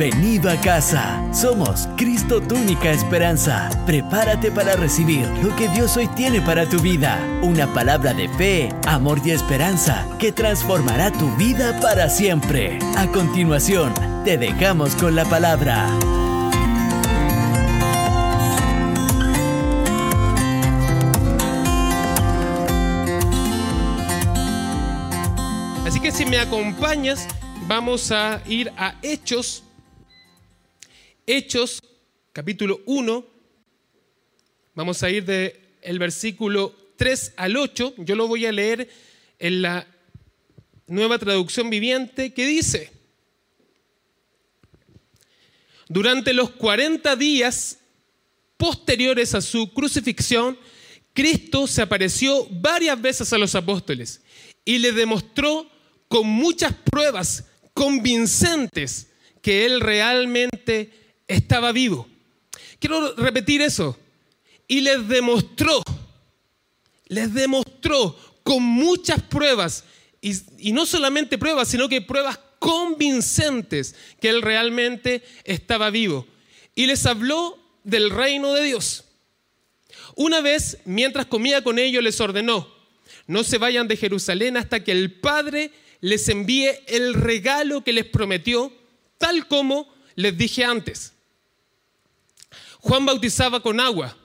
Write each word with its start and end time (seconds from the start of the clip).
Bienvenido 0.00 0.50
a 0.50 0.58
casa. 0.58 1.22
Somos 1.30 1.86
Cristo 1.98 2.40
tu 2.40 2.54
única 2.54 2.90
esperanza. 2.90 3.68
Prepárate 3.84 4.50
para 4.50 4.74
recibir 4.74 5.28
lo 5.42 5.54
que 5.56 5.68
Dios 5.68 5.94
hoy 5.98 6.06
tiene 6.16 6.40
para 6.40 6.66
tu 6.66 6.80
vida. 6.80 7.18
Una 7.42 7.66
palabra 7.74 8.14
de 8.14 8.26
fe, 8.30 8.70
amor 8.86 9.20
y 9.22 9.32
esperanza 9.32 10.08
que 10.18 10.32
transformará 10.32 11.12
tu 11.12 11.30
vida 11.36 11.78
para 11.82 12.08
siempre. 12.08 12.78
A 12.96 13.08
continuación, 13.08 13.92
te 14.24 14.38
dejamos 14.38 14.96
con 14.96 15.14
la 15.14 15.26
palabra. 15.26 15.86
Así 25.86 26.00
que 26.00 26.10
si 26.10 26.24
me 26.24 26.38
acompañas, 26.38 27.28
vamos 27.68 28.10
a 28.12 28.40
ir 28.46 28.72
a 28.78 28.94
Hechos, 29.02 29.64
Hechos 31.32 31.80
capítulo 32.32 32.80
1, 32.86 33.24
vamos 34.74 35.00
a 35.04 35.10
ir 35.10 35.24
del 35.24 35.54
el 35.80 36.00
versículo 36.00 36.74
3 36.96 37.34
al 37.36 37.56
8, 37.56 37.94
yo 37.98 38.16
lo 38.16 38.26
voy 38.26 38.46
a 38.46 38.52
leer 38.52 38.90
en 39.38 39.62
la 39.62 39.86
nueva 40.88 41.20
traducción 41.20 41.70
viviente 41.70 42.34
que 42.34 42.44
dice, 42.46 42.90
durante 45.88 46.32
los 46.32 46.50
40 46.50 47.14
días 47.14 47.78
posteriores 48.56 49.32
a 49.36 49.40
su 49.40 49.72
crucifixión, 49.72 50.58
Cristo 51.12 51.68
se 51.68 51.82
apareció 51.82 52.44
varias 52.50 53.00
veces 53.00 53.32
a 53.32 53.38
los 53.38 53.54
apóstoles 53.54 54.20
y 54.64 54.78
les 54.78 54.96
demostró 54.96 55.70
con 56.08 56.26
muchas 56.26 56.74
pruebas 56.74 57.44
convincentes 57.72 59.12
que 59.40 59.64
Él 59.64 59.80
realmente 59.80 60.98
estaba 61.30 61.72
vivo. 61.72 62.08
Quiero 62.78 63.14
repetir 63.14 63.62
eso. 63.62 63.96
Y 64.66 64.80
les 64.80 65.06
demostró, 65.08 65.82
les 67.06 67.32
demostró 67.32 68.16
con 68.42 68.62
muchas 68.62 69.22
pruebas, 69.22 69.84
y, 70.20 70.72
no 70.72 70.86
solamente 70.86 71.38
pruebas, 71.38 71.68
sino 71.68 71.88
que 71.88 72.02
pruebas 72.02 72.38
convincentes 72.58 73.94
que 74.20 74.28
Él 74.28 74.42
realmente 74.42 75.22
estaba 75.44 75.90
vivo. 75.90 76.26
Y 76.74 76.86
les 76.86 77.06
habló 77.06 77.58
del 77.84 78.10
reino 78.10 78.52
de 78.54 78.64
Dios. 78.64 79.04
Una 80.14 80.40
vez, 80.40 80.78
mientras 80.84 81.26
comía 81.26 81.62
con 81.64 81.78
ellos, 81.78 82.02
les 82.02 82.20
ordenó, 82.20 82.68
no 83.26 83.44
se 83.44 83.58
vayan 83.58 83.88
de 83.88 83.96
Jerusalén 83.96 84.56
hasta 84.56 84.84
que 84.84 84.92
el 84.92 85.12
Padre 85.12 85.70
les 86.00 86.28
envíe 86.28 86.70
el 86.86 87.14
regalo 87.14 87.82
que 87.82 87.92
les 87.92 88.04
prometió, 88.04 88.72
tal 89.18 89.46
como 89.48 89.92
les 90.14 90.36
dije 90.36 90.64
antes. 90.64 91.14
Juan 92.80 93.06
bautizaba 93.06 93.60
con 93.60 93.78
agua, 93.80 94.16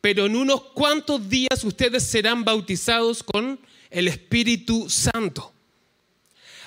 pero 0.00 0.26
en 0.26 0.36
unos 0.36 0.62
cuantos 0.74 1.28
días 1.28 1.64
ustedes 1.64 2.04
serán 2.04 2.44
bautizados 2.44 3.22
con 3.22 3.58
el 3.90 4.08
Espíritu 4.08 4.88
Santo. 4.88 5.52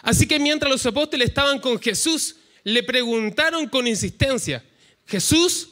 Así 0.01 0.27
que 0.27 0.39
mientras 0.39 0.71
los 0.71 0.85
apóstoles 0.85 1.29
estaban 1.29 1.59
con 1.59 1.79
Jesús, 1.79 2.35
le 2.63 2.83
preguntaron 2.83 3.67
con 3.67 3.87
insistencia, 3.87 4.63
Jesús 5.05 5.69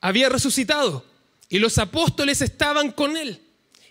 había 0.00 0.28
resucitado 0.28 1.04
y 1.48 1.58
los 1.58 1.78
apóstoles 1.78 2.40
estaban 2.42 2.92
con 2.92 3.16
él. 3.16 3.40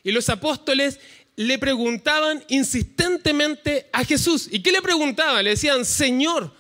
Y 0.04 0.12
los 0.12 0.30
apóstoles 0.30 1.00
le 1.36 1.58
preguntaban 1.58 2.44
insistentemente 2.48 3.90
a 3.92 4.04
Jesús. 4.04 4.48
¿Y 4.52 4.62
qué 4.62 4.72
le 4.72 4.82
preguntaban? 4.82 5.44
Le 5.44 5.52
decían, 5.52 5.86
Señor, 5.86 6.54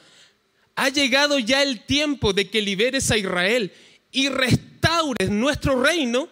ha 0.78 0.90
llegado 0.90 1.40
ya 1.40 1.64
el 1.64 1.84
tiempo 1.86 2.34
de 2.34 2.52
que 2.52 2.62
liberes 2.62 3.10
a 3.10 3.18
Israel 3.18 3.74
y 4.12 4.30
restaures 4.30 5.32
nuestro 5.32 5.82
reino. 5.82 6.30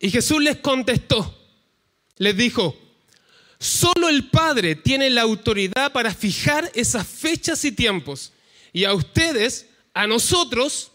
Y 0.00 0.10
Jesús 0.10 0.42
les 0.42 0.56
contestó, 0.56 1.38
les 2.16 2.34
dijo, 2.34 2.74
solo 3.58 4.08
el 4.08 4.30
Padre 4.30 4.74
tiene 4.74 5.10
la 5.10 5.20
autoridad 5.20 5.92
para 5.92 6.14
fijar 6.14 6.72
esas 6.74 7.06
fechas 7.06 7.62
y 7.66 7.72
tiempos. 7.72 8.32
Y 8.72 8.84
a 8.84 8.94
ustedes, 8.94 9.68
a 9.92 10.06
nosotros, 10.06 10.92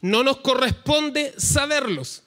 no 0.00 0.22
nos 0.22 0.38
corresponde 0.38 1.34
saberlos. 1.36 2.22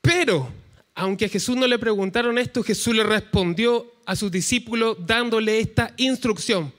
Pero, 0.00 0.52
aunque 0.96 1.26
a 1.26 1.28
Jesús 1.28 1.54
no 1.56 1.68
le 1.68 1.78
preguntaron 1.78 2.38
esto, 2.38 2.64
Jesús 2.64 2.96
le 2.96 3.04
respondió 3.04 3.93
a 4.06 4.16
sus 4.16 4.30
discípulos 4.30 4.96
dándole 5.00 5.60
esta 5.60 5.92
instrucción. 5.96 6.72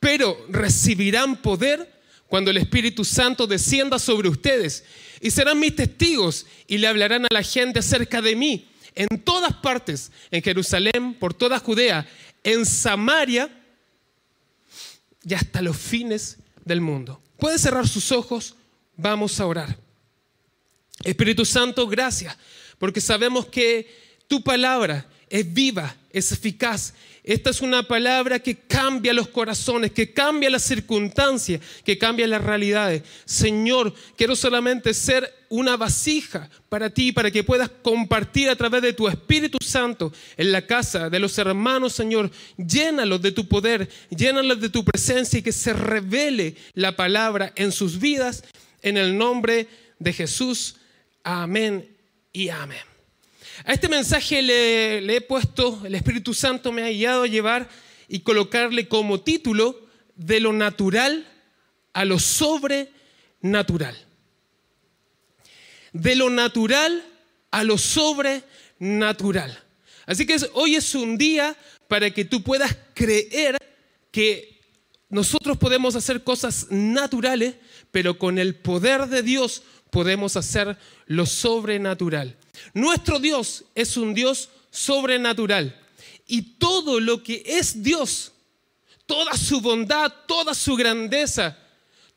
Pero 0.00 0.46
recibirán 0.48 1.36
poder 1.36 1.98
cuando 2.28 2.50
el 2.50 2.58
Espíritu 2.58 3.04
Santo 3.04 3.46
descienda 3.46 3.98
sobre 3.98 4.28
ustedes 4.28 4.84
y 5.20 5.30
serán 5.30 5.58
mis 5.58 5.74
testigos 5.74 6.46
y 6.66 6.78
le 6.78 6.86
hablarán 6.86 7.24
a 7.24 7.28
la 7.30 7.42
gente 7.42 7.78
acerca 7.78 8.20
de 8.20 8.36
mí 8.36 8.68
en 8.94 9.20
todas 9.22 9.54
partes, 9.54 10.10
en 10.30 10.42
Jerusalén, 10.42 11.14
por 11.14 11.32
toda 11.32 11.58
Judea, 11.58 12.06
en 12.42 12.66
Samaria 12.66 13.48
y 15.24 15.34
hasta 15.34 15.62
los 15.62 15.76
fines 15.76 16.38
del 16.64 16.80
mundo. 16.80 17.20
Puede 17.38 17.58
cerrar 17.58 17.86
sus 17.86 18.10
ojos, 18.10 18.56
vamos 18.96 19.38
a 19.38 19.46
orar. 19.46 19.78
Espíritu 21.04 21.44
Santo, 21.44 21.86
gracias, 21.86 22.36
porque 22.78 23.00
sabemos 23.00 23.46
que 23.46 23.88
tu 24.26 24.42
palabra 24.42 25.06
es 25.30 25.52
viva, 25.52 25.94
es 26.12 26.32
eficaz. 26.32 26.94
Esta 27.22 27.50
es 27.50 27.60
una 27.60 27.82
palabra 27.82 28.38
que 28.38 28.56
cambia 28.56 29.12
los 29.12 29.28
corazones, 29.28 29.92
que 29.92 30.14
cambia 30.14 30.48
las 30.48 30.62
circunstancias, 30.62 31.60
que 31.84 31.98
cambia 31.98 32.26
las 32.26 32.42
realidades. 32.42 33.02
Señor, 33.26 33.92
quiero 34.16 34.34
solamente 34.34 34.94
ser 34.94 35.30
una 35.50 35.76
vasija 35.76 36.48
para 36.70 36.88
ti, 36.88 37.12
para 37.12 37.30
que 37.30 37.44
puedas 37.44 37.70
compartir 37.82 38.48
a 38.48 38.56
través 38.56 38.80
de 38.80 38.94
tu 38.94 39.08
Espíritu 39.08 39.58
Santo 39.62 40.12
en 40.36 40.52
la 40.52 40.66
casa 40.66 41.10
de 41.10 41.18
los 41.18 41.36
hermanos, 41.36 41.92
Señor. 41.92 42.30
Llénalos 42.56 43.20
de 43.20 43.32
tu 43.32 43.46
poder, 43.46 43.88
llénalos 44.08 44.60
de 44.60 44.70
tu 44.70 44.84
presencia 44.84 45.38
y 45.38 45.42
que 45.42 45.52
se 45.52 45.74
revele 45.74 46.56
la 46.72 46.96
palabra 46.96 47.52
en 47.56 47.72
sus 47.72 47.98
vidas. 47.98 48.42
En 48.80 48.96
el 48.96 49.18
nombre 49.18 49.68
de 49.98 50.12
Jesús. 50.12 50.76
Amén 51.24 51.94
y 52.32 52.48
amén. 52.48 52.97
A 53.64 53.72
este 53.72 53.88
mensaje 53.88 54.42
le, 54.42 55.16
he 55.16 55.20
puesto, 55.20 55.82
el 55.84 55.94
Espíritu 55.94 56.32
Santo 56.34 56.72
me 56.72 56.82
ha 56.82 56.90
guiado 56.90 57.24
a 57.24 57.26
llevar 57.26 57.68
y 58.08 58.20
colocarle 58.20 58.88
como 58.88 59.20
título 59.20 59.86
de 60.14 60.40
lo 60.40 60.52
natural 60.52 61.26
a 61.92 62.04
lo 62.04 62.18
sobrenatural. 62.18 63.96
De 65.92 66.14
lo 66.14 66.30
natural 66.30 67.04
a 67.50 67.64
lo 67.64 67.78
sobrenatural. 67.78 69.64
Así 70.06 70.26
que 70.26 70.36
hoy 70.54 70.76
es 70.76 70.94
un 70.94 71.18
día 71.18 71.56
para 71.88 72.10
que 72.10 72.24
tú 72.24 72.42
puedas 72.42 72.76
creer 72.94 73.56
que 74.10 74.60
nosotros 75.10 75.56
podemos 75.56 75.96
hacer 75.96 76.22
cosas 76.22 76.66
naturales, 76.70 77.54
pero 77.90 78.18
con 78.18 78.38
el 78.38 78.54
poder 78.54 79.06
de 79.06 79.22
Dios 79.22 79.62
podemos 79.90 80.36
hacer 80.36 80.76
lo 81.06 81.26
sobrenatural. 81.26 82.36
Nuestro 82.74 83.18
Dios 83.18 83.64
es 83.74 83.96
un 83.96 84.14
Dios 84.14 84.50
sobrenatural. 84.70 85.78
Y 86.26 86.42
todo 86.58 87.00
lo 87.00 87.22
que 87.22 87.42
es 87.46 87.82
Dios, 87.82 88.32
toda 89.06 89.36
su 89.36 89.60
bondad, 89.60 90.12
toda 90.26 90.54
su 90.54 90.76
grandeza, 90.76 91.56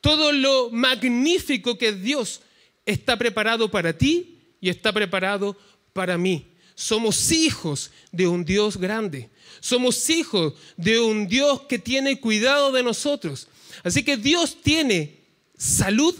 todo 0.00 0.32
lo 0.32 0.70
magnífico 0.70 1.78
que 1.78 1.88
es 1.88 2.02
Dios, 2.02 2.42
está 2.84 3.16
preparado 3.16 3.70
para 3.70 3.96
ti 3.96 4.38
y 4.60 4.68
está 4.68 4.92
preparado 4.92 5.56
para 5.92 6.18
mí. 6.18 6.46
Somos 6.74 7.32
hijos 7.32 7.90
de 8.10 8.26
un 8.26 8.44
Dios 8.44 8.76
grande. 8.76 9.30
Somos 9.60 10.10
hijos 10.10 10.54
de 10.76 11.00
un 11.00 11.28
Dios 11.28 11.62
que 11.62 11.78
tiene 11.78 12.18
cuidado 12.18 12.72
de 12.72 12.82
nosotros. 12.82 13.48
Así 13.84 14.02
que 14.02 14.16
Dios 14.16 14.58
tiene 14.62 15.20
salud, 15.56 16.14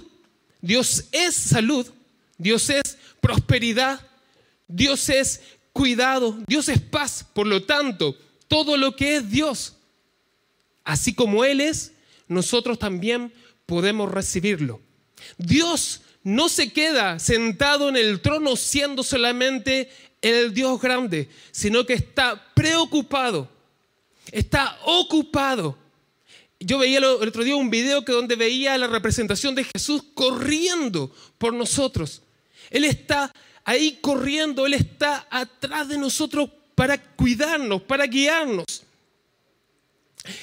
Dios 0.63 1.05
es 1.13 1.35
salud, 1.35 1.87
Dios 2.39 2.71
es 2.71 2.97
prosperidad, 3.21 4.01
Dios 4.69 5.09
es 5.11 5.43
cuidado, 5.73 6.39
Dios 6.47 6.69
es 6.69 6.81
paz. 6.81 7.27
Por 7.35 7.47
lo 7.47 7.65
tanto, 7.65 8.17
todo 8.49 8.77
lo 8.77 8.97
que 8.97 9.17
es 9.17 9.31
Dios, 9.31 9.75
así 10.85 11.15
como 11.15 11.45
Él 11.45 11.61
es, 11.61 11.93
nosotros 12.29 12.79
también 12.79 13.33
podemos 13.67 14.11
recibirlo. 14.11 14.81
Dios 15.37 16.03
no 16.23 16.49
se 16.49 16.73
queda 16.73 17.19
sentado 17.19 17.89
en 17.89 17.97
el 17.97 18.21
trono 18.21 18.57
siendo 18.57 19.03
solamente 19.03 19.91
el 20.23 20.55
Dios 20.55 20.81
grande, 20.81 21.29
sino 21.51 21.85
que 21.85 21.95
está 21.95 22.53
preocupado, 22.55 23.51
está 24.31 24.79
ocupado. 24.85 25.82
Yo 26.65 26.79
veía 26.79 26.99
el 26.99 27.05
otro 27.05 27.43
día 27.43 27.57
un 27.57 27.71
video 27.71 28.05
que 28.05 28.13
donde 28.13 28.37
veía 28.37 28.79
la 28.79 28.87
representación 28.87 29.55
de 29.55 29.65
Jesús 29.65 30.05
corriendo 30.15 31.13
por 31.39 31.53
nosotros. 31.53 32.23
Él 32.71 32.85
está 32.85 33.33
ahí 33.65 33.99
corriendo, 34.01 34.65
Él 34.65 34.75
está 34.75 35.27
atrás 35.29 35.89
de 35.89 35.99
nosotros 35.99 36.51
para 36.75 36.99
cuidarnos, 36.99 37.83
para 37.83 38.07
guiarnos. 38.07 38.85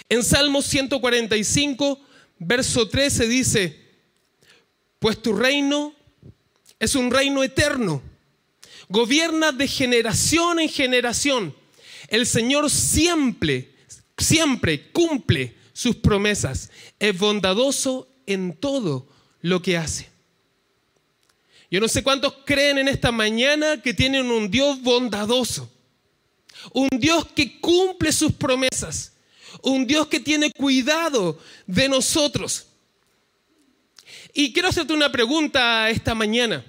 En 0.09 0.23
Salmo 0.23 0.61
145, 0.61 1.99
verso 2.37 2.89
13 2.89 3.27
dice, 3.27 3.79
pues 4.99 5.21
tu 5.21 5.33
reino 5.33 5.93
es 6.79 6.95
un 6.95 7.11
reino 7.11 7.43
eterno, 7.43 8.01
gobierna 8.89 9.53
de 9.53 9.67
generación 9.67 10.59
en 10.59 10.67
generación. 10.67 11.55
El 12.09 12.25
Señor 12.25 12.69
siempre, 12.69 13.71
siempre 14.17 14.91
cumple 14.91 15.58
sus 15.79 15.95
promesas, 15.95 16.71
es 16.99 17.17
bondadoso 17.17 18.13
en 18.25 18.53
todo 18.53 19.07
lo 19.39 19.61
que 19.61 19.77
hace. 19.77 20.09
Yo 21.71 21.79
no 21.79 21.87
sé 21.87 22.03
cuántos 22.03 22.33
creen 22.45 22.79
en 22.79 22.89
esta 22.89 23.13
mañana 23.13 23.81
que 23.81 23.93
tienen 23.93 24.29
un 24.29 24.51
Dios 24.51 24.81
bondadoso, 24.81 25.71
un 26.73 26.89
Dios 26.99 27.27
que 27.33 27.61
cumple 27.61 28.11
sus 28.11 28.33
promesas, 28.33 29.13
un 29.61 29.87
Dios 29.87 30.07
que 30.07 30.19
tiene 30.19 30.51
cuidado 30.51 31.39
de 31.65 31.87
nosotros. 31.87 32.67
Y 34.33 34.51
quiero 34.51 34.67
hacerte 34.67 34.91
una 34.91 35.09
pregunta 35.09 35.89
esta 35.89 36.13
mañana. 36.13 36.65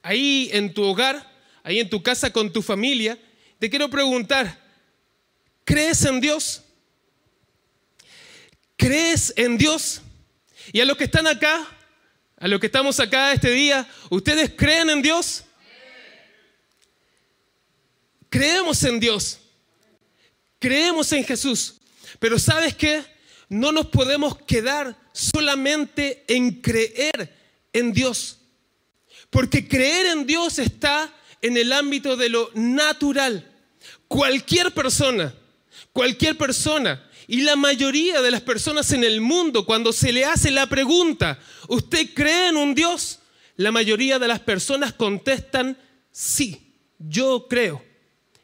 Ahí 0.00 0.48
en 0.52 0.72
tu 0.72 0.84
hogar, 0.84 1.28
ahí 1.64 1.80
en 1.80 1.90
tu 1.90 2.00
casa 2.04 2.32
con 2.32 2.52
tu 2.52 2.62
familia, 2.62 3.18
te 3.58 3.68
quiero 3.68 3.90
preguntar, 3.90 4.64
¿crees 5.64 6.04
en 6.04 6.20
Dios? 6.20 6.62
¿Crees 8.78 9.34
en 9.36 9.58
Dios? 9.58 10.00
Y 10.72 10.80
a 10.80 10.84
los 10.84 10.96
que 10.96 11.04
están 11.04 11.26
acá, 11.26 11.66
a 12.38 12.46
los 12.46 12.60
que 12.60 12.66
estamos 12.66 13.00
acá 13.00 13.32
este 13.32 13.50
día, 13.50 13.86
¿ustedes 14.08 14.52
creen 14.56 14.88
en 14.88 15.02
Dios? 15.02 15.44
Creemos 18.30 18.82
en 18.84 19.00
Dios. 19.00 19.40
Creemos 20.60 21.10
en 21.12 21.24
Jesús. 21.24 21.74
Pero 22.20 22.38
¿sabes 22.38 22.76
qué? 22.76 23.04
No 23.48 23.72
nos 23.72 23.86
podemos 23.88 24.38
quedar 24.42 24.96
solamente 25.12 26.24
en 26.28 26.60
creer 26.60 27.34
en 27.72 27.92
Dios. 27.92 28.38
Porque 29.28 29.66
creer 29.66 30.06
en 30.06 30.24
Dios 30.24 30.60
está 30.60 31.12
en 31.42 31.56
el 31.56 31.72
ámbito 31.72 32.16
de 32.16 32.28
lo 32.28 32.52
natural. 32.54 33.50
Cualquier 34.06 34.72
persona, 34.72 35.34
cualquier 35.92 36.38
persona 36.38 37.07
y 37.30 37.42
la 37.42 37.56
mayoría 37.56 38.22
de 38.22 38.30
las 38.30 38.40
personas 38.40 38.90
en 38.92 39.04
el 39.04 39.20
mundo, 39.20 39.66
cuando 39.66 39.92
se 39.92 40.12
le 40.12 40.24
hace 40.24 40.50
la 40.50 40.66
pregunta, 40.66 41.38
¿usted 41.68 42.14
cree 42.14 42.48
en 42.48 42.56
un 42.56 42.74
Dios? 42.74 43.18
La 43.56 43.70
mayoría 43.70 44.18
de 44.18 44.26
las 44.26 44.40
personas 44.40 44.94
contestan, 44.94 45.76
sí, 46.10 46.72
yo 46.98 47.46
creo. 47.46 47.84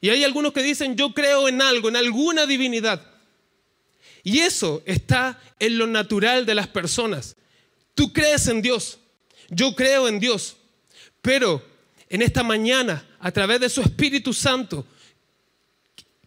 Y 0.02 0.10
hay 0.10 0.22
algunos 0.22 0.52
que 0.52 0.62
dicen, 0.62 0.96
yo 0.96 1.14
creo 1.14 1.48
en 1.48 1.62
algo, 1.62 1.88
en 1.88 1.96
alguna 1.96 2.44
divinidad. 2.44 3.10
Y 4.22 4.40
eso 4.40 4.82
está 4.84 5.40
en 5.58 5.78
lo 5.78 5.86
natural 5.86 6.44
de 6.44 6.54
las 6.54 6.68
personas. 6.68 7.36
Tú 7.94 8.12
crees 8.12 8.48
en 8.48 8.60
Dios, 8.60 8.98
yo 9.48 9.74
creo 9.74 10.08
en 10.08 10.20
Dios. 10.20 10.58
Pero 11.22 11.64
en 12.10 12.20
esta 12.20 12.42
mañana, 12.42 13.08
a 13.18 13.32
través 13.32 13.60
de 13.60 13.70
su 13.70 13.80
Espíritu 13.80 14.34
Santo, 14.34 14.86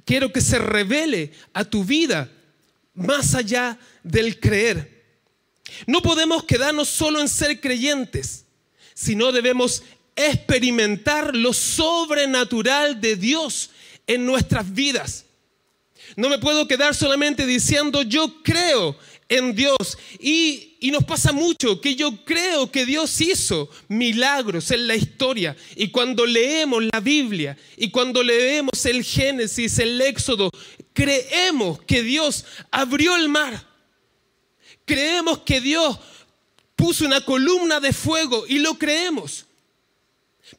quiero 0.03 0.33
que 0.33 0.41
se 0.41 0.57
revele 0.57 1.33
a 1.53 1.63
tu 1.63 1.83
vida 1.83 2.31
más 2.97 3.35
allá 3.35 3.79
del 4.03 4.39
creer. 4.39 5.05
No 5.85 6.01
podemos 6.01 6.43
quedarnos 6.43 6.89
solo 6.89 7.21
en 7.21 7.29
ser 7.29 7.61
creyentes, 7.61 8.45
sino 8.93 9.31
debemos 9.31 9.83
experimentar 10.15 11.35
lo 11.35 11.53
sobrenatural 11.53 12.99
de 12.99 13.15
Dios 13.15 13.69
en 14.07 14.25
nuestras 14.25 14.73
vidas. 14.73 15.25
No 16.15 16.29
me 16.29 16.39
puedo 16.39 16.67
quedar 16.67 16.95
solamente 16.95 17.45
diciendo 17.45 18.01
yo 18.01 18.41
creo 18.41 18.97
en 19.29 19.55
Dios. 19.55 19.97
Y, 20.19 20.63
nos 20.91 21.03
pasa 21.03 21.31
mucho 21.31 21.81
que 21.81 21.95
yo 21.95 22.23
creo 22.23 22.71
que 22.71 22.85
Dios 22.85 23.19
hizo 23.21 23.69
milagros 23.87 24.71
en 24.71 24.87
la 24.87 24.95
historia. 24.95 25.55
Y 25.75 25.89
cuando 25.89 26.25
leemos 26.25 26.83
la 26.91 26.99
Biblia 26.99 27.57
y 27.75 27.89
cuando 27.89 28.23
leemos 28.23 28.85
el 28.85 29.03
Génesis, 29.03 29.79
el 29.79 29.99
Éxodo, 30.01 30.49
creemos 30.93 31.81
que 31.81 32.03
Dios 32.03 32.45
abrió 32.71 33.15
el 33.15 33.29
mar. 33.29 33.67
Creemos 34.85 35.39
que 35.39 35.59
Dios 35.59 35.99
puso 36.75 37.05
una 37.05 37.21
columna 37.21 37.79
de 37.79 37.91
fuego 37.91 38.45
y 38.47 38.59
lo 38.59 38.75
creemos. 38.75 39.45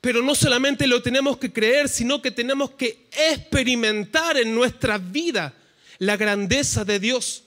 Pero 0.03 0.21
no 0.23 0.35
solamente 0.35 0.87
lo 0.87 1.03
tenemos 1.03 1.39
que 1.39 1.51
creer, 1.51 1.89
sino 1.89 2.21
que 2.21 2.31
tenemos 2.31 2.73
que 2.73 3.09
experimentar 3.31 4.37
en 4.37 4.55
nuestra 4.55 4.99
vida 4.99 5.55
la 5.99 6.19
grandeza 6.19 6.85
de 6.85 6.99
Dios. 6.99 7.45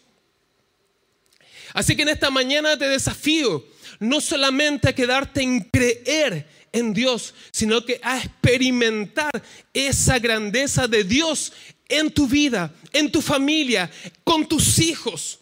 Así 1.73 1.95
que 1.95 2.01
en 2.03 2.09
esta 2.09 2.29
mañana 2.29 2.77
te 2.77 2.88
desafío 2.88 3.65
no 4.00 4.19
solamente 4.19 4.89
a 4.89 4.95
quedarte 4.95 5.41
en 5.41 5.62
creer 5.62 6.47
en 6.71 6.94
Dios, 6.94 7.33
sino 7.51 7.85
que 7.85 8.00
a 8.03 8.18
experimentar 8.18 9.31
esa 9.73 10.19
grandeza 10.19 10.88
de 10.88 11.03
Dios 11.03 11.53
en 11.88 12.12
tu 12.12 12.27
vida, 12.27 12.73
en 12.94 13.12
tu 13.12 13.21
familia, 13.21 13.91
con 14.23 14.47
tus 14.47 14.79
hijos, 14.79 15.39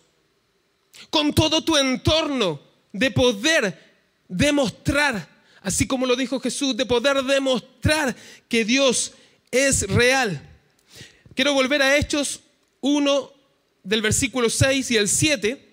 con 1.10 1.34
todo 1.34 1.64
tu 1.64 1.78
entorno, 1.78 2.60
de 2.92 3.12
poder 3.12 3.90
demostrar, 4.28 5.28
así 5.62 5.86
como 5.86 6.06
lo 6.06 6.16
dijo 6.16 6.40
Jesús, 6.40 6.76
de 6.76 6.86
poder 6.86 7.24
demostrar 7.24 8.16
que 8.48 8.66
Dios 8.66 9.14
es 9.52 9.88
real. 9.88 10.42
Quiero 11.36 11.54
volver 11.54 11.81
a 11.81 11.96
Hechos 11.98 12.42
1 12.81 13.34
del 13.84 14.02
versículo 14.02 14.50
6 14.50 14.92
y 14.92 14.98
el 14.98 15.08
7 15.08 15.69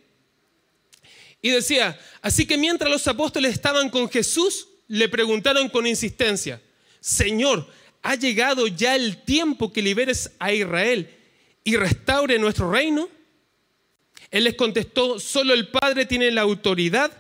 y 1.46 1.50
decía, 1.50 1.96
así 2.22 2.44
que 2.44 2.58
mientras 2.58 2.90
los 2.90 3.06
apóstoles 3.06 3.52
estaban 3.52 3.88
con 3.88 4.10
Jesús, 4.10 4.66
le 4.88 5.08
preguntaron 5.08 5.68
con 5.68 5.86
insistencia, 5.86 6.60
Señor, 6.98 7.68
¿ha 8.02 8.16
llegado 8.16 8.66
ya 8.66 8.96
el 8.96 9.22
tiempo 9.22 9.72
que 9.72 9.80
liberes 9.80 10.32
a 10.40 10.52
Israel 10.52 11.08
y 11.62 11.76
restaure 11.76 12.36
nuestro 12.40 12.68
reino? 12.68 13.08
Él 14.32 14.42
les 14.42 14.56
contestó, 14.56 15.20
solo 15.20 15.54
el 15.54 15.68
Padre 15.68 16.04
tiene 16.04 16.32
la 16.32 16.40
autoridad 16.40 17.12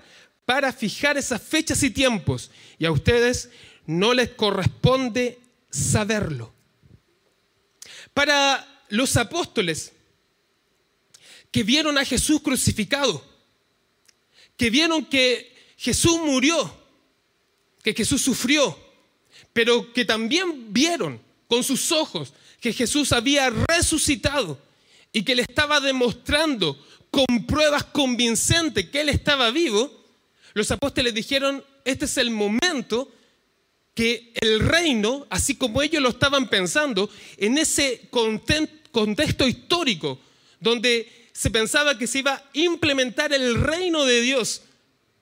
para 0.44 0.72
fijar 0.72 1.16
esas 1.16 1.40
fechas 1.40 1.84
y 1.84 1.90
tiempos, 1.90 2.50
y 2.80 2.84
a 2.84 2.90
ustedes 2.90 3.50
no 3.86 4.12
les 4.12 4.30
corresponde 4.30 5.38
saberlo. 5.70 6.52
Para 8.12 8.82
los 8.88 9.16
apóstoles 9.16 9.92
que 11.52 11.62
vieron 11.62 11.96
a 11.96 12.04
Jesús 12.04 12.42
crucificado, 12.42 13.35
que 14.56 14.70
vieron 14.70 15.04
que 15.04 15.54
Jesús 15.76 16.18
murió, 16.24 16.72
que 17.82 17.94
Jesús 17.94 18.22
sufrió, 18.22 18.76
pero 19.52 19.92
que 19.92 20.04
también 20.04 20.72
vieron 20.72 21.20
con 21.48 21.62
sus 21.62 21.92
ojos 21.92 22.32
que 22.60 22.72
Jesús 22.72 23.12
había 23.12 23.50
resucitado 23.50 24.58
y 25.12 25.22
que 25.22 25.34
le 25.34 25.42
estaba 25.42 25.80
demostrando 25.80 26.76
con 27.10 27.46
pruebas 27.46 27.84
convincentes 27.84 28.90
que 28.90 29.02
él 29.02 29.08
estaba 29.08 29.50
vivo, 29.50 29.90
los 30.54 30.70
apóstoles 30.70 31.14
dijeron, 31.14 31.64
este 31.84 32.06
es 32.06 32.16
el 32.16 32.30
momento 32.30 33.12
que 33.94 34.32
el 34.40 34.60
reino, 34.60 35.26
así 35.30 35.54
como 35.54 35.80
ellos 35.80 36.02
lo 36.02 36.10
estaban 36.10 36.48
pensando, 36.48 37.08
en 37.36 37.56
ese 37.56 38.08
contexto 38.10 39.46
histórico, 39.46 40.18
donde 40.60 41.25
se 41.36 41.50
pensaba 41.50 41.98
que 41.98 42.06
se 42.06 42.20
iba 42.20 42.32
a 42.32 42.44
implementar 42.54 43.30
el 43.34 43.60
reino 43.60 44.06
de 44.06 44.22
Dios. 44.22 44.62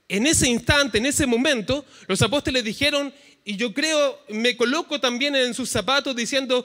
En 0.08 0.28
ese 0.28 0.48
instante, 0.48 0.98
en 0.98 1.06
ese 1.06 1.26
momento, 1.26 1.84
los 2.06 2.22
apóstoles 2.22 2.62
dijeron, 2.62 3.12
y 3.44 3.56
yo 3.56 3.74
creo, 3.74 4.20
me 4.28 4.56
coloco 4.56 5.00
también 5.00 5.34
en 5.34 5.54
sus 5.54 5.70
zapatos 5.70 6.14
diciendo, 6.14 6.64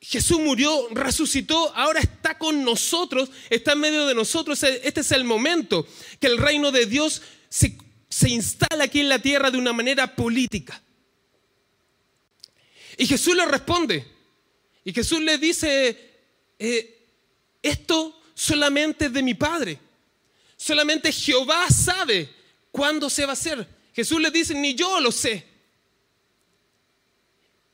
Jesús 0.00 0.38
murió, 0.38 0.88
resucitó, 0.92 1.74
ahora 1.74 1.98
está 1.98 2.38
con 2.38 2.62
nosotros, 2.62 3.32
está 3.50 3.72
en 3.72 3.80
medio 3.80 4.06
de 4.06 4.14
nosotros. 4.14 4.62
Este 4.62 5.00
es 5.00 5.10
el 5.10 5.24
momento 5.24 5.84
que 6.20 6.28
el 6.28 6.38
reino 6.38 6.70
de 6.70 6.86
Dios 6.86 7.20
se, 7.48 7.76
instala 8.28 8.84
aquí 8.84 9.00
en 9.00 9.08
la 9.08 9.18
tierra 9.18 9.50
de 9.50 9.58
una 9.58 9.72
manera 9.72 10.14
política. 10.14 10.80
Y 12.96 13.06
Jesús 13.06 13.34
le 13.34 13.44
responde. 13.44 14.06
Y 14.84 14.92
Jesús 14.92 15.20
le 15.20 15.36
dice, 15.36 15.98
eh, 16.60 17.08
esto 17.60 18.17
solamente 18.38 19.10
de 19.10 19.20
mi 19.20 19.34
Padre. 19.34 19.80
Solamente 20.56 21.10
Jehová 21.10 21.68
sabe 21.70 22.30
cuándo 22.70 23.10
se 23.10 23.24
va 23.24 23.30
a 23.30 23.32
hacer. 23.32 23.66
Jesús 23.92 24.20
le 24.20 24.30
dice, 24.30 24.54
ni 24.54 24.76
yo 24.76 25.00
lo 25.00 25.10
sé. 25.10 25.44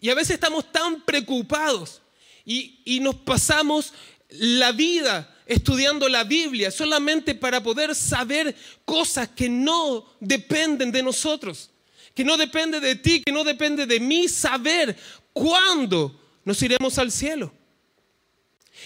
Y 0.00 0.08
a 0.08 0.14
veces 0.14 0.34
estamos 0.34 0.72
tan 0.72 1.02
preocupados 1.02 2.00
y, 2.46 2.80
y 2.86 3.00
nos 3.00 3.14
pasamos 3.16 3.92
la 4.30 4.72
vida 4.72 5.30
estudiando 5.44 6.08
la 6.08 6.24
Biblia 6.24 6.70
solamente 6.70 7.34
para 7.34 7.62
poder 7.62 7.94
saber 7.94 8.56
cosas 8.86 9.28
que 9.28 9.50
no 9.50 10.06
dependen 10.18 10.90
de 10.90 11.02
nosotros, 11.02 11.70
que 12.14 12.24
no 12.24 12.38
depende 12.38 12.80
de 12.80 12.96
ti, 12.96 13.22
que 13.22 13.32
no 13.32 13.44
depende 13.44 13.84
de 13.84 14.00
mí, 14.00 14.28
saber 14.28 14.96
cuándo 15.34 16.18
nos 16.42 16.62
iremos 16.62 16.98
al 16.98 17.12
cielo. 17.12 17.52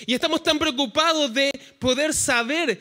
Y 0.06 0.14
estamos 0.14 0.42
tan 0.42 0.58
preocupados 0.58 1.32
de 1.32 1.50
poder 1.78 2.12
saber 2.14 2.80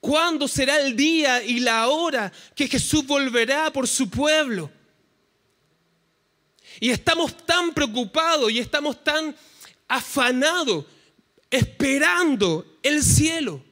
cuándo 0.00 0.48
será 0.48 0.80
el 0.80 0.96
día 0.96 1.42
y 1.42 1.60
la 1.60 1.88
hora 1.88 2.32
que 2.54 2.68
Jesús 2.68 3.06
volverá 3.06 3.72
por 3.72 3.86
su 3.86 4.08
pueblo. 4.08 4.70
Y 6.80 6.90
estamos 6.90 7.36
tan 7.44 7.74
preocupados 7.74 8.50
y 8.50 8.58
estamos 8.58 9.02
tan 9.04 9.36
afanados 9.86 10.86
esperando 11.50 12.78
el 12.82 13.02
cielo. 13.02 13.62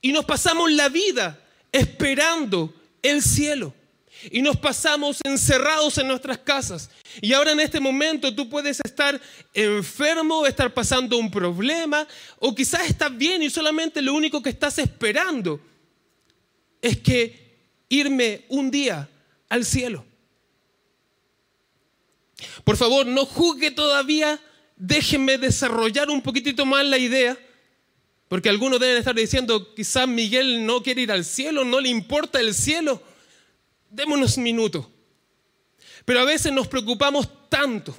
Y 0.00 0.12
nos 0.12 0.24
pasamos 0.24 0.70
la 0.70 0.88
vida 0.88 1.38
esperando 1.72 2.74
el 3.02 3.22
cielo. 3.22 3.74
Y 4.30 4.42
nos 4.42 4.56
pasamos 4.56 5.18
encerrados 5.24 5.98
en 5.98 6.08
nuestras 6.08 6.38
casas. 6.38 6.90
Y 7.20 7.32
ahora 7.32 7.52
en 7.52 7.60
este 7.60 7.80
momento 7.80 8.34
tú 8.34 8.48
puedes 8.48 8.80
estar 8.84 9.20
enfermo, 9.52 10.46
estar 10.46 10.72
pasando 10.72 11.18
un 11.18 11.30
problema, 11.30 12.06
o 12.38 12.54
quizás 12.54 12.88
estás 12.88 13.16
bien 13.16 13.42
y 13.42 13.50
solamente 13.50 14.00
lo 14.00 14.14
único 14.14 14.42
que 14.42 14.50
estás 14.50 14.78
esperando 14.78 15.60
es 16.80 16.98
que 16.98 17.42
irme 17.88 18.44
un 18.48 18.70
día 18.70 19.08
al 19.48 19.64
cielo. 19.64 20.04
Por 22.64 22.76
favor, 22.76 23.06
no 23.06 23.24
juzgue 23.24 23.70
todavía, 23.70 24.40
déjenme 24.76 25.38
desarrollar 25.38 26.10
un 26.10 26.22
poquitito 26.22 26.66
más 26.66 26.84
la 26.84 26.98
idea, 26.98 27.38
porque 28.28 28.48
algunos 28.48 28.80
deben 28.80 28.96
estar 28.96 29.14
diciendo, 29.14 29.74
quizás 29.74 30.08
Miguel 30.08 30.64
no 30.64 30.82
quiere 30.82 31.02
ir 31.02 31.12
al 31.12 31.24
cielo, 31.24 31.64
no 31.64 31.80
le 31.80 31.90
importa 31.90 32.40
el 32.40 32.54
cielo. 32.54 33.02
Démonos 33.92 34.36
un 34.36 34.42
minuto. 34.42 34.90
Pero 36.04 36.20
a 36.20 36.24
veces 36.24 36.52
nos 36.52 36.66
preocupamos 36.66 37.48
tanto. 37.48 37.96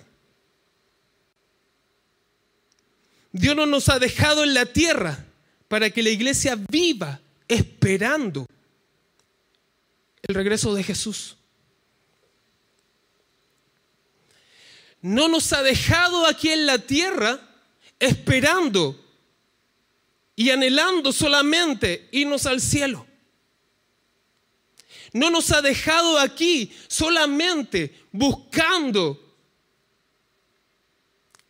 Dios 3.32 3.56
no 3.56 3.66
nos 3.66 3.88
ha 3.90 3.98
dejado 3.98 4.44
en 4.44 4.54
la 4.54 4.66
tierra 4.66 5.26
para 5.68 5.90
que 5.90 6.04
la 6.04 6.10
iglesia 6.10 6.56
viva 6.56 7.22
esperando 7.48 8.46
el 10.22 10.36
regreso 10.36 10.76
de 10.76 10.84
Jesús. 10.84 11.38
no 15.04 15.28
nos 15.28 15.52
ha 15.52 15.62
dejado 15.62 16.26
aquí 16.26 16.50
en 16.50 16.66
la 16.66 16.80
tierra 16.80 17.40
esperando 18.00 19.00
y 20.36 20.50
anhelando 20.50 21.12
solamente 21.12 22.08
irnos 22.12 22.46
al 22.46 22.62
cielo. 22.62 23.06
No 25.14 25.30
nos 25.30 25.52
ha 25.52 25.62
dejado 25.62 26.18
aquí 26.18 26.72
solamente 26.88 27.94
buscando 28.12 29.20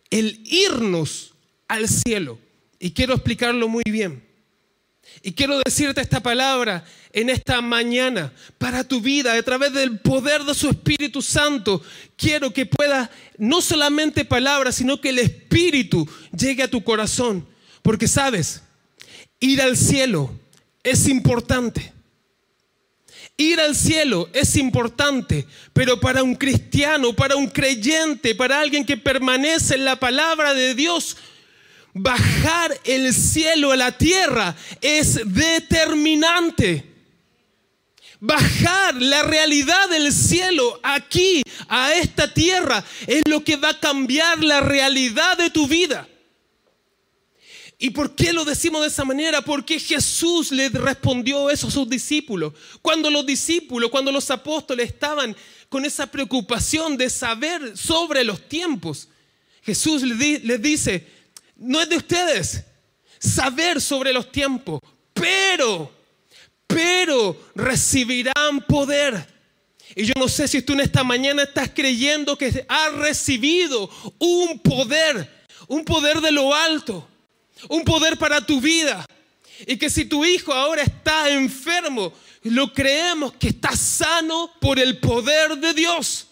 el 0.10 0.42
irnos 0.46 1.34
al 1.68 1.88
cielo. 1.88 2.38
Y 2.78 2.92
quiero 2.92 3.14
explicarlo 3.14 3.68
muy 3.68 3.84
bien. 3.86 4.24
Y 5.22 5.32
quiero 5.32 5.60
decirte 5.64 6.02
esta 6.02 6.22
palabra 6.22 6.84
en 7.14 7.30
esta 7.30 7.62
mañana 7.62 8.34
para 8.58 8.84
tu 8.84 9.00
vida 9.00 9.34
a 9.34 9.44
través 9.44 9.72
del 9.74 10.00
poder 10.00 10.44
de 10.44 10.54
su 10.54 10.70
Espíritu 10.70 11.22
Santo. 11.22 11.82
Quiero 12.18 12.52
que 12.52 12.66
pueda 12.66 13.10
no 13.38 13.62
solamente 13.62 14.26
palabras, 14.26 14.76
sino 14.76 15.00
que 15.00 15.10
el 15.10 15.20
Espíritu 15.20 16.08
llegue 16.38 16.64
a 16.64 16.70
tu 16.70 16.84
corazón. 16.84 17.48
Porque 17.82 18.08
sabes, 18.08 18.64
ir 19.40 19.62
al 19.62 19.78
cielo 19.78 20.32
es 20.84 21.08
importante. 21.08 21.94
Ir 23.38 23.60
al 23.60 23.76
cielo 23.76 24.30
es 24.32 24.56
importante, 24.58 25.48
pero 25.74 26.00
para 26.00 26.22
un 26.22 26.36
cristiano, 26.36 27.14
para 27.14 27.36
un 27.36 27.48
creyente, 27.48 28.36
para 28.36 28.60
alguien 28.60 28.86
que 28.86 28.96
permanece 28.96 29.74
en 29.74 29.86
la 29.86 29.96
palabra 29.96 30.54
de 30.54 30.76
Dios, 30.76 31.18
bajar 31.94 32.80
el 32.84 33.12
cielo 33.12 33.72
a 33.72 33.76
la 33.76 33.98
tierra 33.98 34.56
es 34.82 35.20
determinante. 35.26 36.92
Bajar 38.20 39.02
la 39.02 39.24
realidad 39.24 39.90
del 39.90 40.14
cielo 40.14 40.80
aquí, 40.84 41.42
a 41.68 41.94
esta 41.96 42.32
tierra, 42.32 42.84
es 43.08 43.24
lo 43.28 43.44
que 43.44 43.56
va 43.56 43.70
a 43.70 43.80
cambiar 43.80 44.44
la 44.44 44.62
realidad 44.62 45.38
de 45.38 45.50
tu 45.50 45.68
vida. 45.68 46.08
¿Y 47.84 47.90
por 47.90 48.16
qué 48.16 48.32
lo 48.32 48.46
decimos 48.46 48.82
de 48.82 48.88
esa 48.88 49.04
manera? 49.04 49.42
Porque 49.42 49.78
Jesús 49.78 50.54
le 50.54 50.70
respondió 50.70 51.50
eso 51.50 51.68
a 51.68 51.72
sus 51.72 51.90
discípulos. 51.90 52.54
Cuando 52.82 53.10
los 53.10 53.26
discípulos, 53.26 53.90
cuando 53.90 54.10
los 54.10 54.32
apóstoles 54.32 54.88
estaban 54.88 55.36
con 55.68 55.84
esa 55.84 56.08
preocupación 56.08 56.96
de 56.96 57.10
saber 57.10 57.78
sobre 57.78 58.24
los 58.24 58.48
tiempos, 58.48 59.10
Jesús 59.64 60.02
les 60.02 60.62
dice, 60.62 61.06
no 61.58 61.82
es 61.82 61.90
de 61.90 61.98
ustedes 61.98 62.64
saber 63.20 63.82
sobre 63.82 64.14
los 64.14 64.32
tiempos, 64.32 64.80
pero, 65.14 65.92
pero 66.66 67.38
recibirán 67.54 68.62
poder. 68.66 69.28
Y 69.94 70.06
yo 70.06 70.14
no 70.18 70.30
sé 70.30 70.48
si 70.48 70.62
tú 70.62 70.72
en 70.72 70.80
esta 70.80 71.04
mañana 71.04 71.44
estás 71.44 71.70
creyendo 71.76 72.38
que 72.38 72.66
has 72.70 72.94
recibido 72.94 73.90
un 74.20 74.58
poder, 74.60 75.46
un 75.68 75.84
poder 75.84 76.22
de 76.22 76.32
lo 76.32 76.56
alto, 76.56 77.10
un 77.70 77.84
poder 77.84 78.18
para 78.18 78.46
tu 78.46 78.60
vida. 78.60 79.06
Y 79.66 79.78
que 79.78 79.90
si 79.90 80.06
tu 80.06 80.26
hijo 80.26 80.54
ahora 80.54 80.84
está 80.84 81.30
enfermo, 81.30 82.14
lo 82.44 82.74
creemos 82.74 83.34
que 83.34 83.50
está 83.50 83.76
sano 83.76 84.52
por 84.60 84.80
el 84.80 84.98
poder 84.98 85.58
de 85.58 85.74
Dios. 85.74 86.28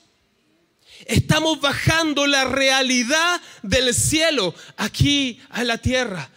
Estamos 1.05 1.59
bajando 1.59 2.27
la 2.27 2.45
realidad 2.45 3.41
del 3.63 3.93
cielo 3.93 4.53
aquí 4.77 5.41
a 5.49 5.63
la 5.63 5.77
tierra. 5.77 6.29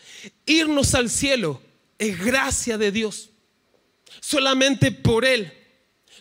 Irnos 0.46 0.94
al 0.94 1.10
cielo 1.10 1.60
es 1.98 2.18
gracia 2.18 2.78
de 2.78 2.90
Dios. 2.90 3.30
Solamente 4.20 4.90
por 4.90 5.24
Él, 5.24 5.52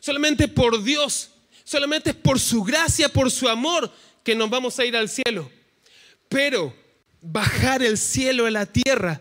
solamente 0.02 0.48
por 0.48 0.84
Dios, 0.84 1.32
solamente 1.64 2.14
por 2.14 2.40
su 2.40 2.64
gracia, 2.64 3.08
por 3.08 3.32
su 3.32 3.48
amor, 3.48 3.92
que 4.24 4.36
nos 4.36 4.50
vamos 4.50 4.78
a 4.80 4.86
ir 4.86 4.96
al 4.98 5.10
cielo. 5.10 5.50
Pero 6.28 6.76
bajar 7.24 7.82
el 7.82 7.98
cielo 7.98 8.46
a 8.46 8.52
la 8.52 8.66
tierra 8.66 9.20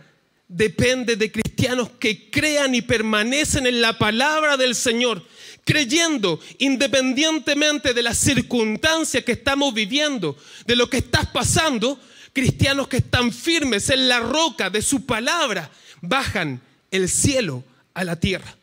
depende 0.49 1.17
de 1.17 1.33
cristianos 1.33 1.89
que 1.99 2.31
crean 2.31 2.75
y 2.75 2.83
permanecen 2.83 3.67
en 3.67 3.81
la 3.81 3.97
palabra 3.97 4.59
del 4.59 4.75
Señor 4.75 5.25
creyendo 5.65 6.41
independientemente 6.59 7.95
de 7.95 8.03
las 8.03 8.19
circunstancias 8.19 9.25
que 9.25 9.33
estamos 9.33 9.73
viviendo, 9.73 10.37
de 10.67 10.77
lo 10.77 10.89
que 10.91 10.99
estás 10.99 11.27
pasando, 11.27 12.01
cristianos 12.33 12.89
que 12.89 12.99
están 12.99 13.33
firmes 13.33 13.91
en 13.91 14.09
la 14.09 14.21
roca 14.21 14.71
de 14.71 14.83
su 14.83 15.07
palabra, 15.07 15.71
bajan 16.01 16.61
el 16.91 17.09
cielo 17.09 17.65
a 17.95 18.05
la 18.05 18.17
tierra. 18.17 18.57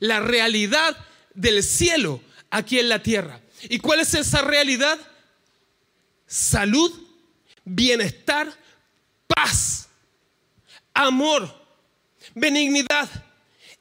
La 0.00 0.20
realidad 0.20 0.96
del 1.34 1.62
cielo 1.62 2.20
aquí 2.50 2.78
en 2.78 2.88
la 2.88 3.02
tierra. 3.02 3.40
¿Y 3.68 3.78
cuál 3.78 4.00
es 4.00 4.12
esa 4.14 4.42
realidad? 4.42 4.98
Salud, 6.26 6.92
bienestar, 7.64 8.52
paz, 9.26 9.88
amor, 10.92 11.52
benignidad 12.34 13.08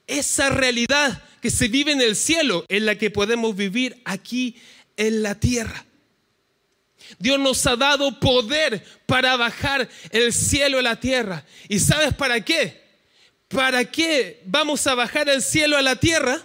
esa 0.07 0.49
realidad 0.49 1.23
que 1.41 1.49
se 1.49 1.67
vive 1.67 1.91
en 1.91 2.01
el 2.01 2.15
cielo 2.15 2.65
es 2.69 2.81
la 2.81 2.97
que 2.97 3.09
podemos 3.09 3.55
vivir 3.55 4.01
aquí 4.05 4.55
en 4.97 5.23
la 5.23 5.35
tierra. 5.35 5.85
Dios 7.19 7.39
nos 7.39 7.65
ha 7.67 7.75
dado 7.75 8.19
poder 8.19 8.83
para 9.05 9.35
bajar 9.35 9.89
el 10.11 10.33
cielo 10.33 10.79
a 10.79 10.81
la 10.81 10.99
tierra. 10.99 11.45
¿Y 11.67 11.79
sabes 11.79 12.13
para 12.13 12.43
qué? 12.43 12.81
¿Para 13.47 13.85
qué 13.85 14.41
vamos 14.45 14.87
a 14.87 14.95
bajar 14.95 15.29
el 15.29 15.41
cielo 15.41 15.77
a 15.77 15.81
la 15.81 15.95
tierra? 15.95 16.41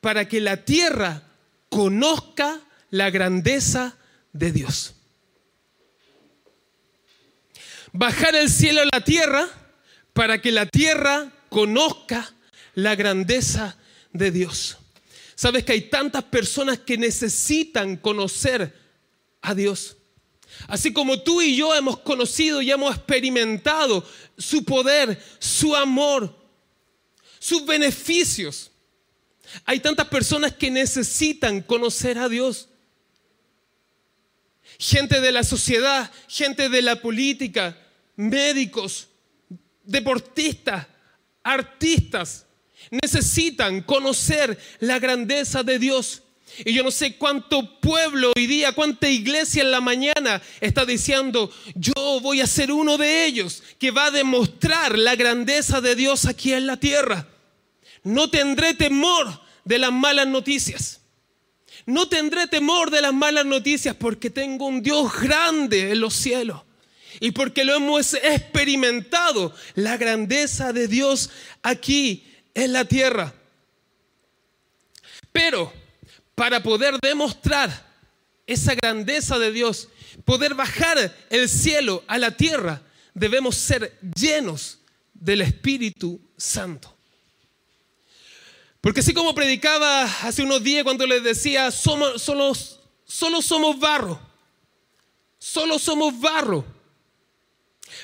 Para 0.00 0.26
que 0.26 0.40
la 0.40 0.64
tierra 0.64 1.22
conozca 1.68 2.60
la 2.90 3.10
grandeza 3.10 3.96
de 4.32 4.52
Dios. 4.52 4.94
Bajar 7.92 8.34
el 8.36 8.48
cielo 8.48 8.82
a 8.82 8.88
la 8.92 9.04
tierra 9.04 9.48
para 10.12 10.40
que 10.40 10.52
la 10.52 10.66
tierra 10.66 11.32
conozca 11.48 12.32
la 12.74 12.94
grandeza 12.94 13.76
de 14.12 14.30
Dios. 14.30 14.78
Sabes 15.34 15.64
que 15.64 15.72
hay 15.72 15.82
tantas 15.82 16.24
personas 16.24 16.78
que 16.78 16.98
necesitan 16.98 17.96
conocer 17.96 18.76
a 19.40 19.54
Dios. 19.54 19.96
Así 20.68 20.92
como 20.92 21.22
tú 21.22 21.40
y 21.40 21.56
yo 21.56 21.74
hemos 21.74 22.00
conocido 22.00 22.60
y 22.60 22.70
hemos 22.70 22.94
experimentado 22.94 24.06
su 24.36 24.64
poder, 24.64 25.20
su 25.38 25.74
amor, 25.74 26.36
sus 27.38 27.64
beneficios. 27.64 28.70
Hay 29.64 29.80
tantas 29.80 30.08
personas 30.08 30.52
que 30.54 30.70
necesitan 30.70 31.62
conocer 31.62 32.18
a 32.18 32.28
Dios. 32.28 32.68
Gente 34.78 35.20
de 35.20 35.32
la 35.32 35.44
sociedad, 35.44 36.10
gente 36.28 36.68
de 36.68 36.82
la 36.82 36.96
política, 36.96 37.76
médicos, 38.16 39.08
deportistas, 39.84 40.86
artistas, 41.42 42.46
necesitan 42.90 43.82
conocer 43.82 44.58
la 44.80 44.98
grandeza 44.98 45.62
de 45.62 45.78
Dios. 45.78 46.22
Y 46.64 46.72
yo 46.72 46.82
no 46.82 46.90
sé 46.90 47.16
cuánto 47.16 47.80
pueblo 47.80 48.32
hoy 48.36 48.46
día, 48.46 48.72
cuánta 48.72 49.08
iglesia 49.08 49.62
en 49.62 49.70
la 49.70 49.80
mañana 49.80 50.42
está 50.60 50.84
diciendo, 50.84 51.50
yo 51.74 52.20
voy 52.20 52.40
a 52.40 52.46
ser 52.46 52.72
uno 52.72 52.98
de 52.98 53.24
ellos 53.24 53.62
que 53.78 53.90
va 53.90 54.06
a 54.06 54.10
demostrar 54.10 54.98
la 54.98 55.14
grandeza 55.14 55.80
de 55.80 55.94
Dios 55.94 56.26
aquí 56.26 56.52
en 56.52 56.66
la 56.66 56.76
tierra. 56.76 57.28
No 58.02 58.30
tendré 58.30 58.74
temor 58.74 59.40
de 59.64 59.78
las 59.78 59.92
malas 59.92 60.26
noticias. 60.26 60.99
No 61.86 62.08
tendré 62.08 62.46
temor 62.46 62.90
de 62.90 63.00
las 63.00 63.12
malas 63.12 63.46
noticias 63.46 63.96
porque 63.96 64.30
tengo 64.30 64.66
un 64.66 64.82
Dios 64.82 65.20
grande 65.20 65.92
en 65.92 66.00
los 66.00 66.14
cielos 66.14 66.62
y 67.20 67.32
porque 67.32 67.64
lo 67.64 67.74
hemos 67.74 68.14
experimentado, 68.14 69.54
la 69.74 69.96
grandeza 69.96 70.72
de 70.72 70.88
Dios 70.88 71.30
aquí 71.62 72.24
en 72.54 72.72
la 72.72 72.84
tierra. 72.84 73.34
Pero 75.32 75.72
para 76.34 76.62
poder 76.62 76.98
demostrar 77.00 77.88
esa 78.46 78.74
grandeza 78.74 79.38
de 79.38 79.52
Dios, 79.52 79.88
poder 80.24 80.54
bajar 80.54 81.14
el 81.28 81.48
cielo 81.48 82.02
a 82.06 82.18
la 82.18 82.36
tierra, 82.36 82.82
debemos 83.14 83.56
ser 83.56 83.98
llenos 84.16 84.78
del 85.12 85.42
Espíritu 85.42 86.20
Santo. 86.36 86.96
Porque 88.80 89.00
así 89.00 89.12
como 89.12 89.34
predicaba 89.34 90.04
hace 90.04 90.42
unos 90.42 90.62
días 90.62 90.84
cuando 90.84 91.06
les 91.06 91.22
decía, 91.22 91.70
somos, 91.70 92.22
solo, 92.22 92.52
solo 93.04 93.42
somos 93.42 93.78
barro, 93.78 94.18
solo 95.38 95.78
somos 95.78 96.18
barro, 96.18 96.64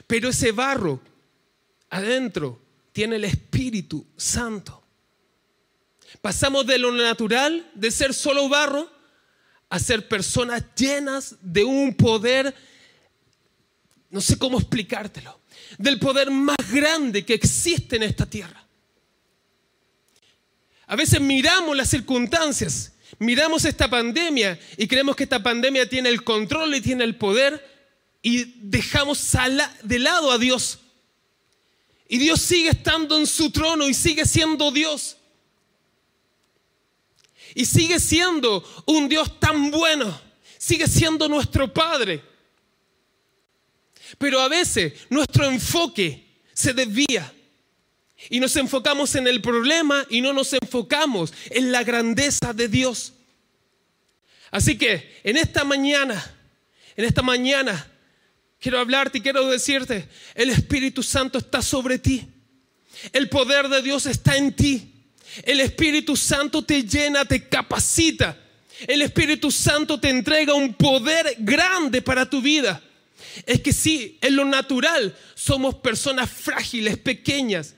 pero 0.06 0.28
ese 0.28 0.52
barro 0.52 1.00
adentro 1.88 2.60
tiene 2.92 3.16
el 3.16 3.24
Espíritu 3.24 4.06
Santo. 4.16 4.82
Pasamos 6.20 6.66
de 6.66 6.78
lo 6.78 6.92
natural, 6.92 7.70
de 7.74 7.90
ser 7.90 8.12
solo 8.12 8.48
barro, 8.48 8.90
a 9.70 9.78
ser 9.78 10.06
personas 10.08 10.62
llenas 10.76 11.36
de 11.40 11.64
un 11.64 11.94
poder, 11.94 12.54
no 14.10 14.20
sé 14.20 14.38
cómo 14.38 14.58
explicártelo, 14.58 15.40
del 15.78 15.98
poder 15.98 16.30
más 16.30 16.56
grande 16.70 17.24
que 17.24 17.34
existe 17.34 17.96
en 17.96 18.02
esta 18.02 18.26
tierra. 18.26 18.65
A 20.86 20.96
veces 20.96 21.20
miramos 21.20 21.76
las 21.76 21.90
circunstancias, 21.90 22.92
miramos 23.18 23.64
esta 23.64 23.88
pandemia 23.88 24.58
y 24.76 24.86
creemos 24.86 25.16
que 25.16 25.24
esta 25.24 25.42
pandemia 25.42 25.88
tiene 25.88 26.08
el 26.08 26.22
control 26.22 26.74
y 26.74 26.80
tiene 26.80 27.04
el 27.04 27.16
poder 27.16 27.76
y 28.22 28.44
dejamos 28.56 29.32
de 29.82 29.98
lado 29.98 30.30
a 30.30 30.38
Dios. 30.38 30.78
Y 32.08 32.18
Dios 32.18 32.40
sigue 32.40 32.70
estando 32.70 33.18
en 33.18 33.26
su 33.26 33.50
trono 33.50 33.88
y 33.88 33.94
sigue 33.94 34.24
siendo 34.26 34.70
Dios. 34.70 35.16
Y 37.54 37.64
sigue 37.64 37.98
siendo 37.98 38.62
un 38.86 39.08
Dios 39.08 39.40
tan 39.40 39.70
bueno. 39.70 40.20
Sigue 40.58 40.86
siendo 40.86 41.28
nuestro 41.28 41.72
Padre. 41.72 42.22
Pero 44.18 44.40
a 44.40 44.48
veces 44.48 44.92
nuestro 45.08 45.46
enfoque 45.46 46.42
se 46.52 46.72
desvía. 46.72 47.32
Y 48.30 48.40
nos 48.40 48.56
enfocamos 48.56 49.14
en 49.14 49.26
el 49.26 49.40
problema 49.40 50.06
y 50.10 50.20
no 50.20 50.32
nos 50.32 50.52
enfocamos 50.52 51.32
en 51.50 51.72
la 51.72 51.84
grandeza 51.84 52.52
de 52.52 52.68
Dios. 52.68 53.12
Así 54.50 54.78
que 54.78 55.20
en 55.24 55.36
esta 55.36 55.64
mañana, 55.64 56.34
en 56.96 57.04
esta 57.04 57.22
mañana, 57.22 57.90
quiero 58.60 58.78
hablarte 58.78 59.18
y 59.18 59.20
quiero 59.20 59.46
decirte, 59.48 60.08
el 60.34 60.50
Espíritu 60.50 61.02
Santo 61.02 61.38
está 61.38 61.62
sobre 61.62 61.98
ti. 61.98 62.26
El 63.12 63.28
poder 63.28 63.68
de 63.68 63.82
Dios 63.82 64.06
está 64.06 64.36
en 64.36 64.54
ti. 64.54 64.92
El 65.42 65.60
Espíritu 65.60 66.16
Santo 66.16 66.62
te 66.62 66.82
llena, 66.82 67.24
te 67.24 67.48
capacita. 67.48 68.38
El 68.86 69.02
Espíritu 69.02 69.50
Santo 69.50 69.98
te 69.98 70.08
entrega 70.08 70.54
un 70.54 70.74
poder 70.74 71.36
grande 71.38 72.02
para 72.02 72.28
tu 72.28 72.40
vida. 72.40 72.82
Es 73.44 73.60
que 73.60 73.72
sí, 73.72 74.18
en 74.20 74.36
lo 74.36 74.44
natural 74.44 75.16
somos 75.34 75.76
personas 75.76 76.30
frágiles, 76.30 76.96
pequeñas, 76.98 77.74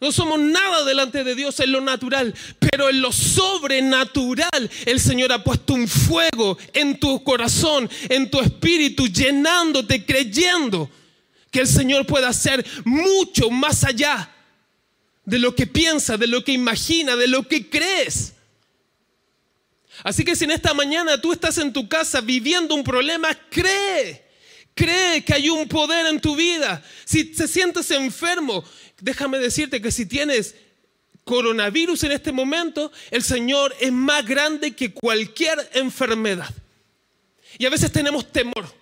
no 0.00 0.12
somos 0.12 0.40
nada 0.40 0.84
delante 0.84 1.24
de 1.24 1.34
Dios 1.34 1.60
en 1.60 1.72
lo 1.72 1.80
natural, 1.80 2.34
pero 2.58 2.88
en 2.88 3.02
lo 3.02 3.12
sobrenatural 3.12 4.70
el 4.86 4.98
Señor 4.98 5.32
ha 5.32 5.44
puesto 5.44 5.74
un 5.74 5.86
fuego 5.86 6.56
en 6.72 6.98
tu 6.98 7.22
corazón, 7.22 7.88
en 8.08 8.30
tu 8.30 8.40
espíritu, 8.40 9.06
llenándote, 9.08 10.06
creyendo 10.06 10.90
que 11.50 11.60
el 11.60 11.66
Señor 11.66 12.06
puede 12.06 12.26
hacer 12.26 12.64
mucho 12.84 13.50
más 13.50 13.84
allá 13.84 14.30
de 15.24 15.38
lo 15.38 15.54
que 15.54 15.66
piensa, 15.66 16.16
de 16.16 16.26
lo 16.26 16.42
que 16.44 16.52
imagina, 16.52 17.14
de 17.14 17.28
lo 17.28 17.46
que 17.46 17.68
crees. 17.68 18.32
Así 20.02 20.24
que 20.24 20.34
si 20.34 20.44
en 20.44 20.52
esta 20.52 20.72
mañana 20.72 21.20
tú 21.20 21.32
estás 21.32 21.58
en 21.58 21.72
tu 21.72 21.88
casa 21.88 22.20
viviendo 22.20 22.74
un 22.74 22.84
problema, 22.84 23.28
cree. 23.50 24.30
Cree 24.74 25.22
que 25.24 25.34
hay 25.34 25.50
un 25.50 25.68
poder 25.68 26.06
en 26.06 26.20
tu 26.20 26.34
vida. 26.36 26.82
Si 27.04 27.24
te 27.24 27.46
sientes 27.46 27.90
enfermo, 27.90 28.64
déjame 29.00 29.38
decirte 29.38 29.80
que 29.80 29.92
si 29.92 30.06
tienes 30.06 30.54
coronavirus 31.24 32.04
en 32.04 32.12
este 32.12 32.32
momento, 32.32 32.90
el 33.10 33.22
Señor 33.22 33.74
es 33.80 33.92
más 33.92 34.26
grande 34.26 34.72
que 34.72 34.92
cualquier 34.92 35.70
enfermedad. 35.74 36.52
Y 37.58 37.66
a 37.66 37.70
veces 37.70 37.92
tenemos 37.92 38.30
temor. 38.32 38.72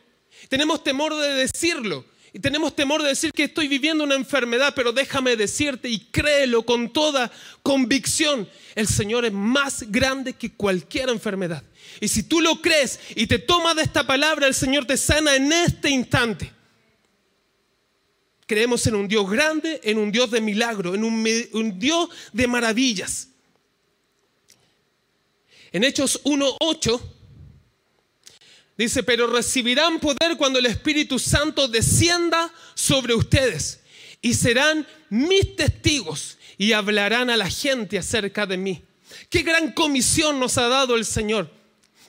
Tenemos 0.49 0.83
temor 0.83 1.15
de 1.17 1.35
decirlo. 1.35 2.05
Y 2.33 2.41
tenemos 2.41 2.77
temor 2.77 3.03
de 3.03 3.09
decir 3.09 3.33
que 3.33 3.45
estoy 3.45 3.69
viviendo 3.69 4.05
una 4.05 4.15
enfermedad, 4.15 4.75
pero 4.77 4.93
déjame 4.93 5.37
decirte 5.37 5.89
y 5.89 5.99
créelo 5.99 6.63
con 6.65 6.93
toda 6.93 7.33
convicción. 7.63 8.49
El 8.75 8.87
Señor 8.87 9.25
es 9.25 9.33
más 9.33 9.91
grande 9.91 10.35
que 10.35 10.53
cualquier 10.53 11.09
enfermedad. 11.09 11.63
Y 12.01 12.09
si 12.09 12.23
tú 12.23 12.41
lo 12.41 12.61
crees 12.61 13.01
y 13.17 13.27
te 13.27 13.39
tomas 13.39 13.77
de 13.77 13.83
esta 13.83 14.07
palabra, 14.07 14.47
el 14.47 14.55
Señor 14.55 14.85
te 14.85 14.97
sana 14.97 15.37
en 15.37 15.53
este 15.53 15.91
instante. 15.91 16.53
Creemos 18.49 18.87
en 18.87 18.95
un 18.95 19.07
Dios 19.07 19.31
grande, 19.31 19.79
en 19.85 19.99
un 19.99 20.11
Dios 20.11 20.31
de 20.31 20.41
milagro, 20.41 20.95
en 20.95 21.05
un, 21.05 21.79
Dios 21.79 22.09
de 22.33 22.47
maravillas. 22.47 23.29
En 25.71 25.85
Hechos 25.85 26.25
1.8 26.25 26.99
dice, 28.79 29.03
pero 29.03 29.27
recibirán 29.27 30.01
poder 30.01 30.39
cuando 30.39 30.59
el 30.59 30.65
Espíritu 30.65 31.19
Santo 31.19 31.69
descienda 31.69 32.51
sobre 32.73 33.13
ustedes 33.13 33.81
y 34.23 34.33
serán 34.33 34.87
mis 35.11 35.55
testigos 35.55 36.39
y 36.57 36.73
hablarán 36.73 37.29
a 37.29 37.37
la 37.37 37.51
gente 37.51 37.99
acerca 37.99 38.47
de 38.47 38.57
mí. 38.57 38.83
Qué 39.29 39.43
gran 39.43 39.73
comisión 39.73 40.41
nos 40.41 40.57
ha 40.57 40.69
dado 40.69 40.97
el 40.97 41.05
Señor. 41.05 41.51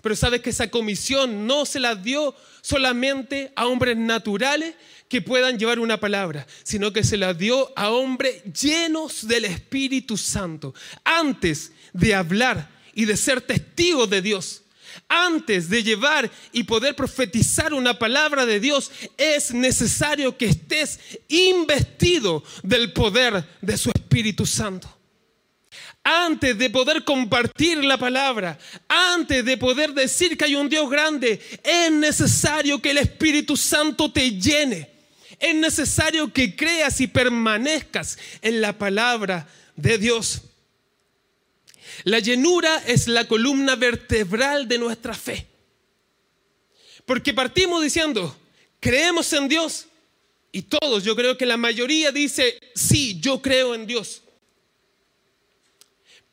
Pero 0.02 0.15
sabes 0.15 0.39
que 0.41 0.52
esa 0.52 0.71
comisión 0.71 1.45
no 1.45 1.65
se 1.65 1.82
la 1.82 1.95
dio 1.95 2.34
solamente 2.62 3.52
a 3.56 3.67
hombres 3.67 3.97
naturales, 3.97 4.75
que 5.10 5.22
puedan 5.22 5.58
llevar 5.58 5.80
una 5.80 6.00
palabra, 6.00 6.45
sino 6.63 6.93
que 6.93 7.04
se 7.04 7.17
la 7.17 7.34
dio 7.34 7.74
a 7.76 7.89
hombres 7.89 8.43
llenos 8.43 9.28
del 9.28 9.45
Espíritu 9.45 10.15
Santo. 10.15 10.74
Antes 11.04 11.72
de 11.91 12.13
hablar 12.13 12.69
y 12.93 13.06
de 13.06 13.17
ser 13.17 13.41
testigos 13.41 14.08
de 14.10 14.22
Dios, 14.22 14.62
antes 15.08 15.67
de 15.69 15.84
llevar 15.84 16.30
y 16.52 16.63
poder 16.63 16.95
profetizar 16.95 17.74
una 17.74 17.98
palabra 17.98 18.45
de 18.45 18.60
Dios, 18.60 18.91
es 19.17 19.52
necesario 19.52 20.38
que 20.38 20.45
estés 20.45 21.00
investido 21.28 22.43
del 22.62 22.93
poder 22.93 23.43
de 23.62 23.78
su 23.78 23.89
Espíritu 23.89 24.45
Santo. 24.45 24.95
Antes 26.04 26.58
de 26.58 26.69
poder 26.69 27.04
compartir 27.04 27.84
la 27.84 27.98
palabra, 27.98 28.58
antes 28.88 29.43
de 29.43 29.58
poder 29.58 29.93
decir 29.93 30.38
que 30.38 30.45
hay 30.45 30.56
un 30.56 30.69
Dios 30.69 30.89
grande, 30.89 31.41
es 31.63 31.91
necesario 31.91 32.80
que 32.80 32.91
el 32.91 33.00
Espíritu 33.00 33.58
Santo 33.58 34.12
te 34.12 34.32
llene 34.32 34.99
es 35.39 35.56
necesario 35.56 36.34
que 36.34 36.56
creas 36.56 36.99
y 37.02 37.08
permanezcas 37.08 38.17
en 38.41 38.62
la 38.62 38.78
palabra 38.78 39.47
de 39.75 39.97
Dios. 39.97 40.41
La 42.04 42.19
llenura 42.19 42.84
es 42.86 43.08
la 43.08 43.28
columna 43.28 43.75
vertebral 43.75 44.67
de 44.67 44.78
nuestra 44.78 45.13
fe. 45.13 45.47
Porque 47.06 47.34
partimos 47.34 47.82
diciendo, 47.82 48.38
creemos 48.80 49.32
en 49.34 49.47
Dios. 49.47 49.88
Y 50.52 50.63
todos, 50.63 51.04
yo 51.04 51.15
creo 51.15 51.38
que 51.38 51.45
la 51.45 51.58
mayoría 51.58 52.12
dice, 52.12 52.60
sí, 52.75 53.19
yo 53.19 53.41
creo 53.41 53.75
en 53.75 53.86
Dios. 53.88 54.23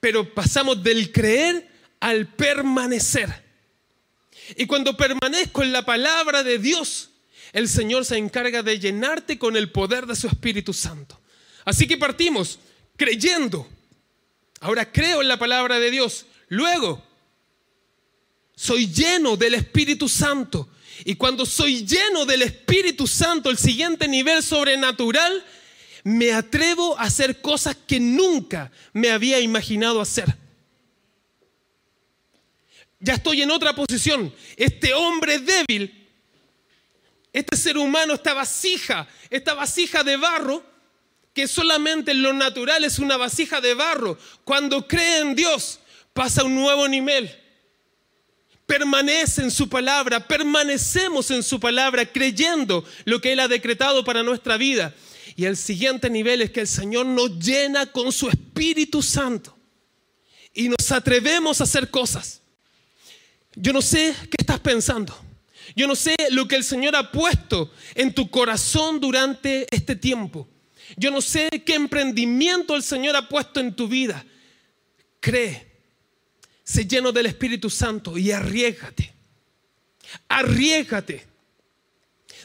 Pero 0.01 0.33
pasamos 0.35 0.83
del 0.83 1.13
creer 1.13 1.69
al 2.01 2.27
permanecer. 2.35 3.45
Y 4.57 4.67
cuando 4.67 4.97
permanezco 4.97 5.63
en 5.63 5.73
la 5.73 5.85
palabra 5.85 6.43
de 6.43 6.59
Dios, 6.59 7.11
el 7.57 7.71
Señor 7.71 8.05
se 8.05 8.19
encarga 8.19 8.63
de 8.63 8.79
llenarte 8.79 9.39
con 9.39 9.57
el 9.57 9.73
poder 9.73 10.05
de 10.05 10.15
su 10.15 10.27
Espíritu 10.27 10.75
Santo. 10.75 11.19
Así 11.65 11.89
que 11.89 11.97
partimos 11.97 12.59
creyendo. 12.99 13.67
Ahora 14.61 14.93
creo 14.93 15.23
en 15.23 15.29
la 15.29 15.39
palabra 15.39 15.79
de 15.79 15.91
Dios. 15.91 16.27
Luego, 16.49 17.03
soy 18.55 18.93
lleno 18.93 19.39
del 19.39 19.55
Espíritu 19.55 20.07
Santo. 20.07 20.69
Y 21.07 21.15
cuando 21.15 21.47
soy 21.47 21.87
lleno 21.87 22.27
del 22.27 22.43
Espíritu 22.43 23.07
Santo, 23.07 23.49
el 23.49 23.57
siguiente 23.57 24.07
nivel 24.07 24.43
sobrenatural, 24.43 25.43
me 26.05 26.33
atrevo 26.33 26.99
a 26.99 27.05
hacer 27.05 27.41
cosas 27.41 27.75
que 27.87 27.99
nunca 27.99 28.71
me 28.93 29.11
había 29.11 29.41
imaginado 29.41 30.03
hacer. 30.03 30.27
ya 33.01 33.15
estoy 33.15 33.41
en 33.41 33.51
otra 33.51 33.75
posición. 33.75 34.31
Este 34.59 34.93
hombre 34.93 35.39
débil, 35.39 36.06
este 37.37 37.55
ser 37.55 37.77
humano, 37.77 38.15
esta 38.15 38.33
vasija, 38.33 39.07
esta 39.29 39.53
vasija 39.53 40.03
de 40.03 40.17
barro, 40.17 40.65
que 41.35 41.47
solamente 41.47 42.13
en 42.13 42.23
lo 42.23 42.33
natural 42.33 42.83
es 42.83 42.99
una 42.99 43.19
vasija 43.19 43.61
de 43.61 43.75
barro, 43.75 44.19
cuando 44.43 44.89
cree 44.89 45.19
en 45.19 45.35
Dios, 45.35 45.79
pasa 46.15 46.41
a 46.41 46.45
un 46.45 46.55
nuevo 46.55 46.89
nivel. 46.89 47.31
Permanece 48.65 49.43
en 49.43 49.51
su 49.51 49.69
palabra, 49.69 50.27
permanecemos 50.27 51.31
en 51.31 51.43
su 51.43 51.61
palabra, 51.61 52.11
creyendo 52.11 52.83
lo 53.05 53.21
que 53.21 53.33
Él 53.33 53.41
ha 53.41 53.49
decretado 53.49 54.03
para 54.03 54.23
nuestra 54.23 54.57
vida. 54.57 54.95
Y 55.37 55.45
el 55.45 55.59
siguiente 55.59 56.09
nivel 56.09 56.41
es 56.41 56.51
que 56.51 56.61
el 56.61 56.67
Señor 56.67 57.05
nos 57.05 57.39
llena 57.39 57.85
con 57.85 58.13
su 58.13 58.31
Espíritu 58.31 59.03
Santo 59.03 59.55
y 60.55 60.71
nos 60.71 60.91
atrevemos 60.91 61.61
a 61.61 61.65
hacer 61.65 61.91
cosas. 61.91 62.41
Yo 63.55 63.75
no 63.75 63.83
sé 63.83 64.17
qué 64.23 64.37
estás 64.39 64.59
pensando. 64.61 65.26
Yo 65.75 65.87
no 65.87 65.97
sé 65.97 66.15
lo 66.31 66.47
que 66.47 66.57
el 66.57 66.65
Señor 66.65 66.95
ha 66.95 67.11
puesto 67.11 67.73
en 67.95 68.15
tu 68.15 68.31
corazón 68.31 69.01
durante 69.01 69.67
este 69.75 69.97
tiempo. 69.97 70.49
Yo 70.97 71.11
no 71.11 71.21
sé 71.21 71.49
qué 71.65 71.75
emprendimiento 71.75 72.77
el 72.77 72.83
Señor 72.83 73.17
ha 73.17 73.29
puesto 73.29 73.59
en 73.61 73.75
tu 73.75 73.89
vida. 73.89 74.25
Cree, 75.21 75.67
sé 76.63 76.87
lleno 76.87 77.11
del 77.11 77.27
Espíritu 77.27 77.69
Santo 77.69 78.17
y 78.17 78.31
arriesgate. 78.31 79.13
Arriesgate. 80.29 81.27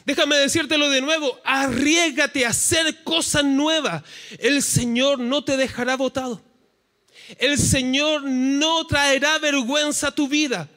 Déjame 0.04 0.36
decírtelo 0.36 0.90
de 0.90 1.00
nuevo, 1.00 1.40
arriesgate 1.44 2.44
a 2.44 2.48
hacer 2.48 3.04
cosas 3.04 3.44
nuevas. 3.44 4.02
El 4.38 4.62
Señor 4.62 5.20
no 5.20 5.44
te 5.44 5.56
dejará 5.56 5.96
votado. 5.96 6.42
El 7.38 7.56
Señor 7.56 8.24
no 8.24 8.86
traerá 8.86 9.38
vergüenza 9.38 10.08
a 10.08 10.14
tu 10.14 10.26
vida. 10.26 10.68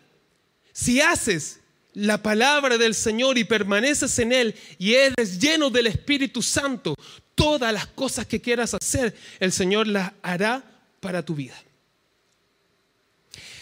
Si 0.72 1.02
haces 1.02 1.62
la 1.96 2.22
palabra 2.22 2.78
del 2.78 2.94
Señor 2.94 3.38
y 3.38 3.46
permaneces 3.46 4.20
en 4.20 4.32
Él 4.34 4.56
y 4.78 4.94
eres 4.94 5.40
lleno 5.40 5.70
del 5.70 5.88
Espíritu 5.88 6.42
Santo, 6.42 6.96
todas 7.34 7.74
las 7.74 7.88
cosas 7.88 8.28
que 8.28 8.42
quieras 8.42 8.74
hacer, 8.74 9.16
el 9.40 9.52
Señor 9.52 9.88
las 9.88 10.12
hará 10.22 10.64
para 11.00 11.24
tu 11.24 11.36
vida. 11.36 11.56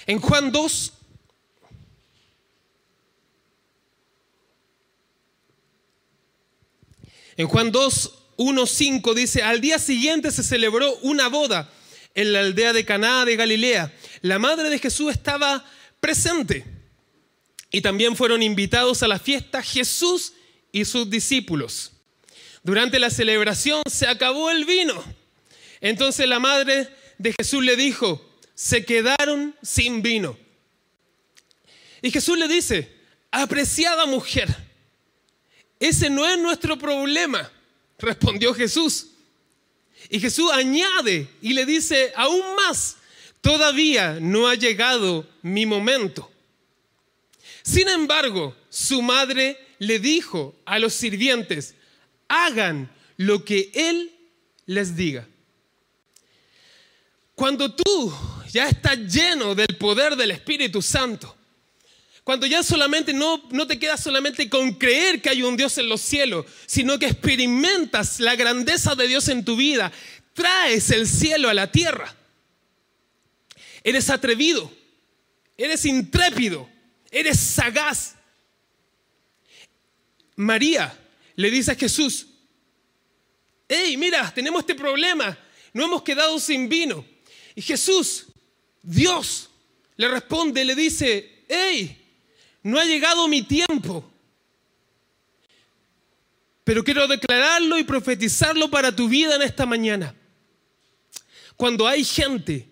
En 0.05 0.19
Juan 0.19 0.51
2, 0.51 0.93
en 7.37 7.47
Juan 7.47 7.71
2, 7.71 8.19
1, 8.35 8.65
5 8.65 9.13
dice, 9.13 9.43
al 9.43 9.61
día 9.61 9.77
siguiente 9.77 10.31
se 10.31 10.43
celebró 10.43 10.95
una 11.03 11.27
boda 11.29 11.71
en 12.15 12.33
la 12.33 12.39
aldea 12.39 12.73
de 12.73 12.83
Caná 12.83 13.25
de 13.25 13.35
Galilea. 13.35 13.93
La 14.21 14.39
madre 14.39 14.69
de 14.69 14.79
Jesús 14.79 15.11
estaba 15.11 15.63
presente 15.99 16.72
y 17.75 17.81
también 17.81 18.15
fueron 18.15 18.43
invitados 18.43 19.01
a 19.01 19.07
la 19.07 19.17
fiesta 19.17 19.63
Jesús 19.63 20.33
y 20.71 20.85
sus 20.85 21.09
discípulos. 21.09 21.91
Durante 22.61 22.99
la 22.99 23.09
celebración 23.09 23.81
se 23.89 24.07
acabó 24.07 24.51
el 24.51 24.63
vino. 24.63 25.03
Entonces 25.81 26.27
la 26.29 26.37
madre 26.37 26.87
de 27.17 27.33
Jesús 27.33 27.63
le 27.63 27.75
dijo, 27.75 28.29
se 28.53 28.85
quedaron 28.85 29.55
sin 29.63 30.03
vino. 30.03 30.37
Y 32.03 32.11
Jesús 32.11 32.37
le 32.37 32.47
dice, 32.47 32.95
apreciada 33.31 34.05
mujer, 34.05 34.55
ese 35.79 36.11
no 36.11 36.29
es 36.29 36.37
nuestro 36.37 36.77
problema, 36.77 37.51
respondió 37.97 38.53
Jesús. 38.53 39.07
Y 40.11 40.19
Jesús 40.19 40.51
añade 40.51 41.27
y 41.41 41.53
le 41.53 41.65
dice 41.65 42.13
aún 42.15 42.55
más, 42.55 42.97
todavía 43.41 44.19
no 44.21 44.47
ha 44.47 44.53
llegado 44.53 45.27
mi 45.41 45.65
momento. 45.65 46.29
Sin 47.63 47.87
embargo, 47.87 48.55
su 48.69 49.01
madre 49.01 49.57
le 49.79 49.99
dijo 49.99 50.55
a 50.65 50.79
los 50.79 50.93
sirvientes, 50.93 51.75
hagan 52.27 52.91
lo 53.17 53.45
que 53.45 53.71
Él 53.73 54.11
les 54.65 54.95
diga. 54.95 55.27
Cuando 57.35 57.73
tú 57.73 58.13
ya 58.51 58.67
estás 58.67 58.97
lleno 58.97 59.55
del 59.55 59.77
poder 59.77 60.15
del 60.15 60.31
Espíritu 60.31 60.81
Santo, 60.81 61.35
cuando 62.23 62.45
ya 62.45 62.63
solamente 62.63 63.13
no, 63.13 63.43
no 63.51 63.65
te 63.65 63.79
quedas 63.79 64.01
solamente 64.01 64.49
con 64.49 64.73
creer 64.73 65.21
que 65.21 65.29
hay 65.29 65.41
un 65.41 65.57
Dios 65.57 65.77
en 65.77 65.89
los 65.89 66.01
cielos, 66.01 66.45
sino 66.65 66.99
que 66.99 67.07
experimentas 67.07 68.19
la 68.19 68.35
grandeza 68.35 68.95
de 68.95 69.07
Dios 69.07 69.27
en 69.29 69.43
tu 69.43 69.55
vida, 69.55 69.91
traes 70.33 70.91
el 70.91 71.07
cielo 71.07 71.49
a 71.49 71.53
la 71.53 71.71
tierra. 71.71 72.13
Eres 73.83 74.09
atrevido, 74.09 74.71
eres 75.57 75.85
intrépido, 75.85 76.69
eres 77.13 77.39
sagaz. 77.39 78.15
María 80.35 80.99
le 81.35 81.51
dice 81.51 81.71
a 81.71 81.75
Jesús, 81.75 82.27
hey, 83.69 83.95
mira, 83.97 84.33
tenemos 84.33 84.61
este 84.61 84.75
problema, 84.75 85.37
no 85.71 85.85
hemos 85.85 86.01
quedado 86.01 86.39
sin 86.39 86.67
vino. 86.67 87.05
Y 87.55 87.61
Jesús, 87.61 88.25
Dios, 88.81 89.49
le 89.95 90.07
responde, 90.07 90.65
le 90.65 90.75
dice, 90.75 91.45
hey, 91.47 91.99
no 92.63 92.79
ha 92.79 92.83
llegado 92.83 93.27
mi 93.27 93.43
tiempo. 93.43 94.09
Pero 96.63 96.83
quiero 96.83 97.07
declararlo 97.07 97.77
y 97.77 97.83
profetizarlo 97.83 98.71
para 98.71 98.95
tu 98.95 99.07
vida 99.07 99.35
en 99.35 99.43
esta 99.43 99.65
mañana. 99.65 100.15
Cuando 101.57 101.87
hay 101.87 102.03
gente 102.03 102.67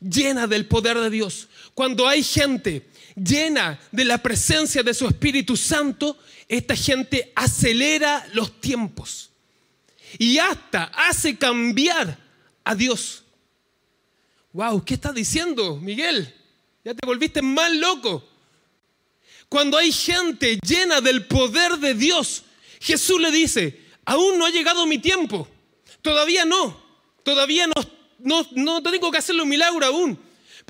llena 0.00 0.46
del 0.46 0.66
poder 0.66 0.98
de 0.98 1.10
Dios, 1.10 1.48
cuando 1.74 2.08
hay 2.08 2.22
gente 2.22 2.88
llena 3.14 3.78
de 3.92 4.04
la 4.04 4.18
presencia 4.18 4.82
de 4.82 4.94
su 4.94 5.06
Espíritu 5.06 5.56
Santo, 5.56 6.18
esta 6.48 6.74
gente 6.74 7.32
acelera 7.34 8.26
los 8.32 8.60
tiempos 8.60 9.30
y 10.18 10.38
hasta 10.38 10.84
hace 10.84 11.36
cambiar 11.36 12.18
a 12.64 12.74
Dios. 12.74 13.24
Wow, 14.52 14.84
¿qué 14.84 14.94
estás 14.94 15.14
diciendo, 15.14 15.76
Miguel? 15.76 16.34
Ya 16.84 16.94
te 16.94 17.06
volviste 17.06 17.42
más 17.42 17.72
loco. 17.72 18.24
Cuando 19.48 19.76
hay 19.76 19.92
gente 19.92 20.58
llena 20.64 21.00
del 21.00 21.26
poder 21.26 21.76
de 21.78 21.94
Dios, 21.94 22.44
Jesús 22.80 23.20
le 23.20 23.30
dice, 23.30 23.80
aún 24.04 24.38
no 24.38 24.46
ha 24.46 24.50
llegado 24.50 24.86
mi 24.86 24.98
tiempo, 24.98 25.48
todavía 26.02 26.44
no, 26.44 26.80
todavía 27.22 27.66
no, 27.66 27.74
no, 28.18 28.46
no 28.52 28.82
tengo 28.82 29.10
que 29.10 29.18
hacerle 29.18 29.42
un 29.42 29.48
milagro 29.48 29.84
aún. 29.86 30.18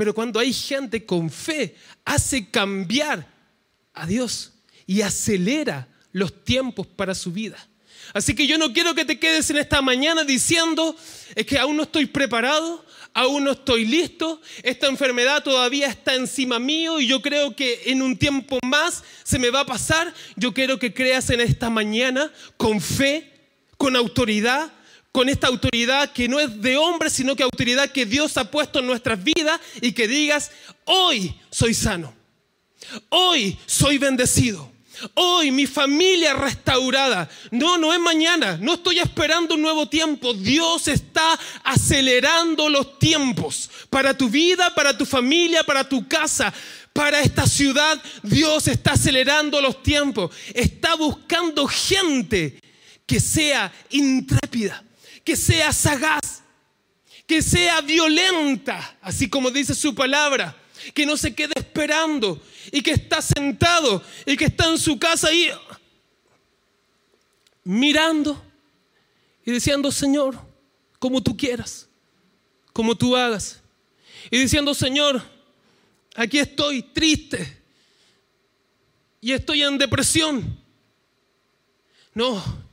Pero 0.00 0.14
cuando 0.14 0.40
hay 0.40 0.54
gente 0.54 1.04
con 1.04 1.28
fe, 1.28 1.76
hace 2.06 2.48
cambiar 2.48 3.30
a 3.92 4.06
Dios 4.06 4.54
y 4.86 5.02
acelera 5.02 5.88
los 6.12 6.42
tiempos 6.42 6.86
para 6.86 7.14
su 7.14 7.32
vida. 7.32 7.58
Así 8.14 8.34
que 8.34 8.46
yo 8.46 8.56
no 8.56 8.72
quiero 8.72 8.94
que 8.94 9.04
te 9.04 9.18
quedes 9.18 9.50
en 9.50 9.58
esta 9.58 9.82
mañana 9.82 10.24
diciendo, 10.24 10.96
es 11.34 11.44
que 11.44 11.58
aún 11.58 11.76
no 11.76 11.82
estoy 11.82 12.06
preparado, 12.06 12.82
aún 13.12 13.44
no 13.44 13.50
estoy 13.50 13.84
listo, 13.84 14.40
esta 14.62 14.86
enfermedad 14.86 15.42
todavía 15.42 15.88
está 15.88 16.14
encima 16.14 16.58
mío 16.58 16.98
y 16.98 17.06
yo 17.06 17.20
creo 17.20 17.54
que 17.54 17.82
en 17.84 18.00
un 18.00 18.16
tiempo 18.16 18.58
más 18.64 19.04
se 19.22 19.38
me 19.38 19.50
va 19.50 19.60
a 19.60 19.66
pasar. 19.66 20.14
Yo 20.34 20.54
quiero 20.54 20.78
que 20.78 20.94
creas 20.94 21.28
en 21.28 21.42
esta 21.42 21.68
mañana 21.68 22.32
con 22.56 22.80
fe, 22.80 23.30
con 23.76 23.96
autoridad, 23.96 24.72
con 25.12 25.29
esta 25.29 25.49
autoridad 25.49 26.12
que 26.12 26.29
no 26.29 26.38
es 26.38 26.61
de 26.61 26.77
hombre, 26.77 27.11
sino 27.11 27.37
que 27.37 27.42
autoridad 27.42 27.90
que 27.90 28.07
Dios 28.07 28.37
ha 28.37 28.51
puesto 28.51 28.79
en 28.79 28.87
nuestras 28.87 29.23
vidas 29.23 29.61
y 29.81 29.92
que 29.92 30.07
digas, 30.07 30.51
hoy 30.85 31.35
soy 31.51 31.75
sano, 31.75 32.14
hoy 33.09 33.59
soy 33.66 33.99
bendecido. 33.99 34.70
Hoy 35.14 35.51
mi 35.51 35.66
familia 35.66 36.35
restaurada. 36.35 37.29
No, 37.51 37.79
no 37.79 37.92
es 37.94 38.01
mañana. 38.01 38.59
No 38.61 38.75
estoy 38.75 38.99
esperando 38.99 39.55
un 39.55 39.62
nuevo 39.62 39.88
tiempo. 39.88 40.35
Dios 40.35 40.88
está 40.88 41.38
acelerando 41.64 42.68
los 42.68 42.99
tiempos 42.99 43.70
para 43.88 44.16
tu 44.16 44.29
vida, 44.29 44.75
para 44.75 44.96
tu 44.96 45.07
familia, 45.07 45.64
para 45.64 45.88
tu 45.88 46.07
casa, 46.07 46.53
para 46.92 47.20
esta 47.20 47.46
ciudad. 47.46 48.01
Dios 48.23 48.68
está 48.68 48.92
acelerando 48.92 49.61
los 49.61 49.83
tiempos. 49.83 50.33
Está 50.53 50.94
buscando 50.96 51.66
gente 51.66 52.61
que 53.07 53.20
sea 53.20 53.73
intrépida, 53.90 54.85
que 55.30 55.36
sea 55.36 55.72
sagaz, 55.72 56.42
que 57.24 57.40
sea 57.40 57.80
violenta, 57.82 58.98
así 59.00 59.30
como 59.30 59.48
dice 59.48 59.76
su 59.76 59.94
palabra 59.94 60.56
que 60.92 61.06
no 61.06 61.16
se 61.16 61.32
quede 61.32 61.52
esperando 61.54 62.42
y 62.72 62.82
que 62.82 62.90
está 62.90 63.22
sentado 63.22 64.02
y 64.26 64.36
que 64.36 64.46
está 64.46 64.68
en 64.68 64.76
su 64.76 64.98
casa 64.98 65.28
ahí 65.28 65.48
mirando 67.62 68.44
y 69.46 69.52
diciendo, 69.52 69.92
Señor, 69.92 70.36
como 70.98 71.22
tú 71.22 71.36
quieras, 71.36 71.88
como 72.72 72.96
tú 72.96 73.16
hagas. 73.16 73.62
Y 74.32 74.38
diciendo, 74.38 74.74
Señor, 74.74 75.22
aquí 76.16 76.40
estoy 76.40 76.82
triste 76.82 77.62
y 79.20 79.30
estoy 79.30 79.62
en 79.62 79.78
depresión. 79.78 80.58
No, 82.14 82.69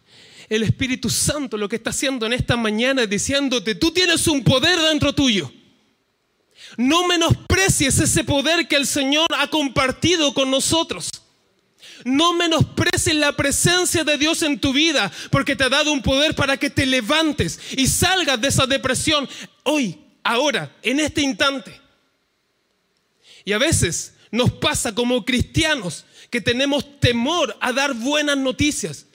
el 0.49 0.63
Espíritu 0.63 1.09
Santo 1.09 1.57
lo 1.57 1.67
que 1.67 1.75
está 1.75 1.89
haciendo 1.89 2.25
en 2.25 2.33
esta 2.33 2.55
mañana 2.55 3.03
es 3.03 3.09
diciéndote, 3.09 3.75
tú 3.75 3.91
tienes 3.91 4.27
un 4.27 4.43
poder 4.43 4.79
dentro 4.79 5.13
tuyo 5.13 5.51
No 6.77 7.07
menosprecies 7.07 7.99
ese 7.99 8.23
poder 8.23 8.67
que 8.67 8.75
el 8.75 8.87
Señor 8.87 9.27
ha 9.37 9.47
compartido 9.47 10.33
con 10.33 10.49
nosotros. 10.49 11.09
No 12.05 12.33
menosprecies 12.33 13.15
la 13.15 13.35
presencia 13.35 14.03
de 14.03 14.17
Dios 14.17 14.41
en 14.43 14.59
tu 14.59 14.71
vida 14.71 15.11
porque 15.31 15.55
te 15.55 15.63
ha 15.63 15.69
dado 15.69 15.91
un 15.91 16.01
poder 16.01 16.35
para 16.35 16.55
que 16.55 16.69
te 16.69 16.85
levantes 16.85 17.59
y 17.75 17.87
salgas 17.87 18.39
de 18.39 18.47
esa 18.47 18.67
depresión 18.67 19.27
hoy, 19.63 19.99
ahora, 20.23 20.73
en 20.83 20.99
este 20.99 21.21
instante. 21.21 21.81
Y 23.43 23.51
a 23.51 23.57
veces 23.57 24.13
nos 24.31 24.51
pasa 24.51 24.93
como 24.93 25.25
cristianos 25.25 26.05
que 26.29 26.39
tenemos 26.39 26.99
temor 26.99 27.57
a 27.59 27.73
dar 27.73 27.93
buenas 27.93 28.37
noticias. 28.37 29.06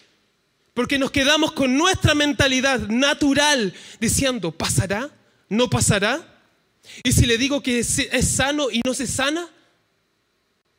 Porque 0.74 0.98
nos 0.98 1.10
quedamos 1.10 1.52
con 1.52 1.76
nuestra 1.76 2.14
mentalidad 2.14 2.80
natural 2.88 3.74
diciendo, 4.00 4.52
¿pasará? 4.52 5.10
¿No 5.48 5.68
pasará? 5.68 6.26
Y 7.04 7.12
si 7.12 7.26
le 7.26 7.38
digo 7.38 7.62
que 7.62 7.80
es 7.80 8.28
sano 8.28 8.70
y 8.70 8.80
no 8.84 8.94
se 8.94 9.06
sana, 9.06 9.48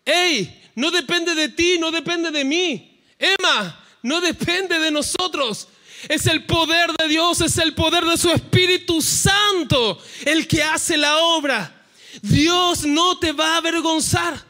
¡Ey! 0.06 0.62
No 0.76 0.92
depende 0.92 1.36
de 1.36 1.50
ti, 1.50 1.78
no 1.80 1.92
depende 1.92 2.32
de 2.32 2.44
mí. 2.44 3.00
Emma, 3.18 3.86
no 4.02 4.22
depende 4.22 4.80
de 4.80 4.92
nosotros. 4.92 5.68
Es 6.10 6.28
el 6.28 6.46
poder 6.46 6.92
de 6.94 7.08
Dios, 7.08 7.40
es 7.42 7.58
el 7.58 7.74
poder 7.74 8.04
de 8.04 8.18
su 8.18 8.30
Espíritu 8.30 9.02
Santo 9.02 10.02
el 10.26 10.48
que 10.48 10.64
hace 10.64 10.98
la 10.98 11.18
obra. 11.20 11.86
Dios 12.22 12.86
no 12.86 13.18
te 13.20 13.32
va 13.32 13.54
a 13.54 13.58
avergonzar. 13.58 14.44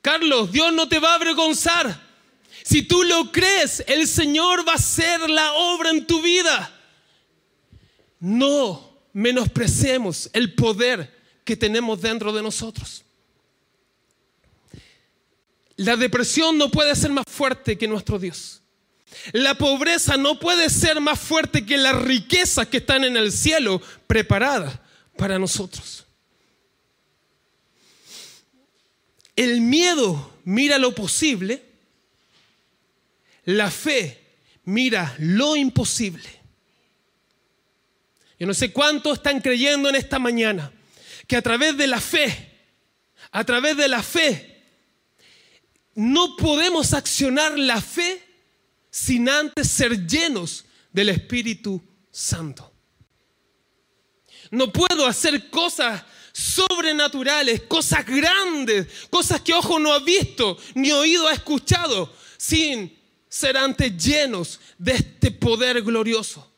Carlos, 0.00 0.52
Dios 0.52 0.72
no 0.72 0.88
te 0.88 0.98
va 0.98 1.12
a 1.12 1.16
avergonzar. 1.16 2.03
Si 2.64 2.82
tú 2.82 3.02
lo 3.02 3.30
crees, 3.30 3.84
el 3.86 4.08
Señor 4.08 4.66
va 4.66 4.72
a 4.72 4.76
hacer 4.76 5.28
la 5.28 5.52
obra 5.52 5.90
en 5.90 6.06
tu 6.06 6.22
vida. 6.22 6.74
No 8.18 9.02
menospreciemos 9.12 10.30
el 10.32 10.54
poder 10.54 11.14
que 11.44 11.58
tenemos 11.58 12.00
dentro 12.00 12.32
de 12.32 12.42
nosotros. 12.42 13.04
La 15.76 15.96
depresión 15.96 16.56
no 16.56 16.70
puede 16.70 16.96
ser 16.96 17.10
más 17.10 17.26
fuerte 17.28 17.76
que 17.76 17.86
nuestro 17.86 18.18
Dios. 18.18 18.62
La 19.32 19.56
pobreza 19.56 20.16
no 20.16 20.40
puede 20.40 20.70
ser 20.70 21.02
más 21.02 21.20
fuerte 21.20 21.66
que 21.66 21.76
las 21.76 22.00
riquezas 22.00 22.66
que 22.68 22.78
están 22.78 23.04
en 23.04 23.18
el 23.18 23.30
cielo 23.30 23.82
preparadas 24.06 24.80
para 25.18 25.38
nosotros. 25.38 26.06
El 29.36 29.60
miedo 29.60 30.32
mira 30.44 30.78
lo 30.78 30.94
posible, 30.94 31.73
la 33.44 33.70
fe 33.70 34.24
mira 34.64 35.14
lo 35.18 35.56
imposible. 35.56 36.28
Yo 38.38 38.46
no 38.46 38.54
sé 38.54 38.72
cuántos 38.72 39.18
están 39.18 39.40
creyendo 39.40 39.88
en 39.88 39.94
esta 39.94 40.18
mañana 40.18 40.72
que 41.26 41.36
a 41.36 41.42
través 41.42 41.76
de 41.76 41.86
la 41.86 42.00
fe, 42.00 42.52
a 43.30 43.44
través 43.44 43.76
de 43.76 43.88
la 43.88 44.02
fe, 44.02 44.62
no 45.94 46.36
podemos 46.36 46.92
accionar 46.92 47.58
la 47.58 47.80
fe 47.80 48.22
sin 48.90 49.28
antes 49.28 49.68
ser 49.68 50.06
llenos 50.06 50.64
del 50.92 51.10
Espíritu 51.10 51.82
Santo. 52.10 52.72
No 54.50 54.72
puedo 54.72 55.06
hacer 55.06 55.50
cosas 55.50 56.02
sobrenaturales, 56.32 57.62
cosas 57.62 58.04
grandes, 58.04 58.86
cosas 59.08 59.40
que 59.40 59.54
ojo 59.54 59.78
no 59.78 59.92
ha 59.92 60.00
visto 60.00 60.58
ni 60.74 60.90
oído 60.92 61.28
ha 61.28 61.32
escuchado, 61.32 62.12
sin 62.36 63.03
ser 63.34 63.56
antes 63.56 63.96
llenos 63.96 64.60
de 64.78 64.92
este 64.92 65.32
poder 65.32 65.82
glorioso. 65.82 66.48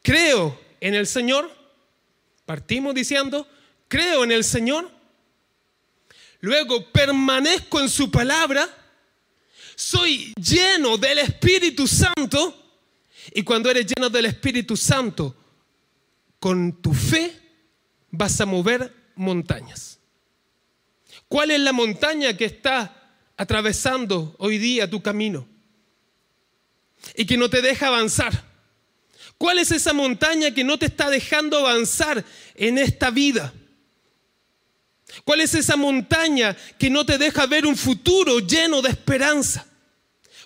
Creo 0.00 0.60
en 0.78 0.94
el 0.94 1.08
Señor, 1.08 1.50
partimos 2.46 2.94
diciendo, 2.94 3.48
creo 3.88 4.22
en 4.22 4.30
el 4.30 4.44
Señor, 4.44 4.88
luego 6.38 6.88
permanezco 6.92 7.80
en 7.80 7.88
su 7.88 8.12
palabra, 8.12 8.64
soy 9.74 10.32
lleno 10.34 10.96
del 10.96 11.18
Espíritu 11.18 11.88
Santo, 11.88 12.78
y 13.34 13.42
cuando 13.42 13.72
eres 13.72 13.86
lleno 13.86 14.08
del 14.08 14.26
Espíritu 14.26 14.76
Santo, 14.76 15.34
con 16.38 16.80
tu 16.80 16.94
fe 16.94 17.40
vas 18.12 18.40
a 18.40 18.46
mover 18.46 18.94
montañas. 19.16 19.98
¿Cuál 21.26 21.50
es 21.50 21.58
la 21.58 21.72
montaña 21.72 22.36
que 22.36 22.44
está 22.44 23.00
atravesando 23.36 24.34
hoy 24.38 24.58
día 24.58 24.88
tu 24.88 25.02
camino 25.02 25.46
y 27.16 27.26
que 27.26 27.36
no 27.36 27.48
te 27.50 27.62
deja 27.62 27.88
avanzar? 27.88 28.44
¿Cuál 29.38 29.58
es 29.58 29.70
esa 29.70 29.92
montaña 29.92 30.52
que 30.52 30.64
no 30.64 30.78
te 30.78 30.86
está 30.86 31.10
dejando 31.10 31.58
avanzar 31.58 32.24
en 32.54 32.78
esta 32.78 33.10
vida? 33.10 33.52
¿Cuál 35.24 35.40
es 35.40 35.54
esa 35.54 35.76
montaña 35.76 36.56
que 36.78 36.90
no 36.90 37.04
te 37.04 37.18
deja 37.18 37.46
ver 37.46 37.66
un 37.66 37.76
futuro 37.76 38.40
lleno 38.40 38.82
de 38.82 38.90
esperanza? 38.90 39.66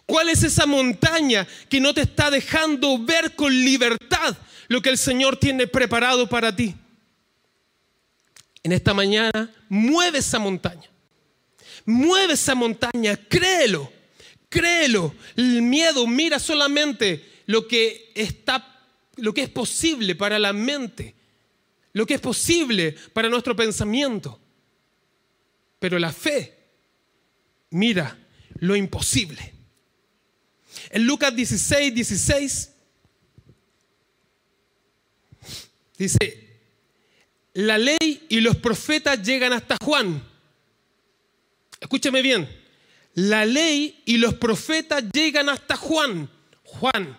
¿Cuál 0.05 0.31
es 0.31 0.43
esa 0.43 0.67
montaña 0.67 1.47
que 1.69 1.81
no 1.81 1.95
te 1.95 2.03
está 2.03 2.31
dejando 2.31 2.99
ver 2.99 3.35
con 3.35 3.53
libertad 3.53 4.37
lo 4.69 4.81
que 4.83 4.91
el 4.91 4.99
Señor 4.99 5.37
tiene 5.37 5.67
preparado 5.67 6.29
para 6.29 6.55
ti? 6.55 6.75
En 8.63 8.73
esta 8.73 8.93
mañana, 8.93 9.51
mueve 9.69 10.19
esa 10.19 10.39
montaña. 10.39 10.89
Mueve 11.91 12.35
esa 12.35 12.55
montaña, 12.55 13.17
créelo, 13.17 13.91
créelo. 14.51 15.15
El 15.37 15.63
miedo 15.63 16.07
mira 16.07 16.39
solamente 16.39 17.43
lo 17.47 17.67
que 17.67 18.13
está 18.15 18.75
lo 19.17 19.33
que 19.33 19.45
es 19.45 19.49
posible 19.49 20.15
para 20.15 20.39
la 20.39 20.53
mente, 20.53 21.15
lo 21.95 22.05
que 22.05 22.13
es 22.13 22.21
posible 22.21 22.95
para 23.15 23.31
nuestro 23.31 23.57
pensamiento. 23.57 24.39
Pero 25.79 25.99
la 25.99 26.13
fe 26.13 26.59
mira 27.71 28.19
lo 28.59 28.77
imposible. 28.77 29.55
En 30.91 31.07
Lucas 31.07 31.35
16, 31.35 31.95
16 31.95 32.71
dice, 35.97 36.61
la 37.55 37.79
ley 37.79 38.27
y 38.29 38.41
los 38.41 38.57
profetas 38.57 39.23
llegan 39.23 39.55
hasta 39.55 39.79
Juan. 39.83 40.23
Escúchame 41.81 42.23
bien, 42.23 42.49
la 43.15 43.45
ley 43.45 44.03
y 44.05 44.19
los 44.19 44.35
profetas 44.35 45.05
llegan 45.13 45.49
hasta 45.49 45.77
Juan. 45.77 46.31
Juan. 46.63 47.19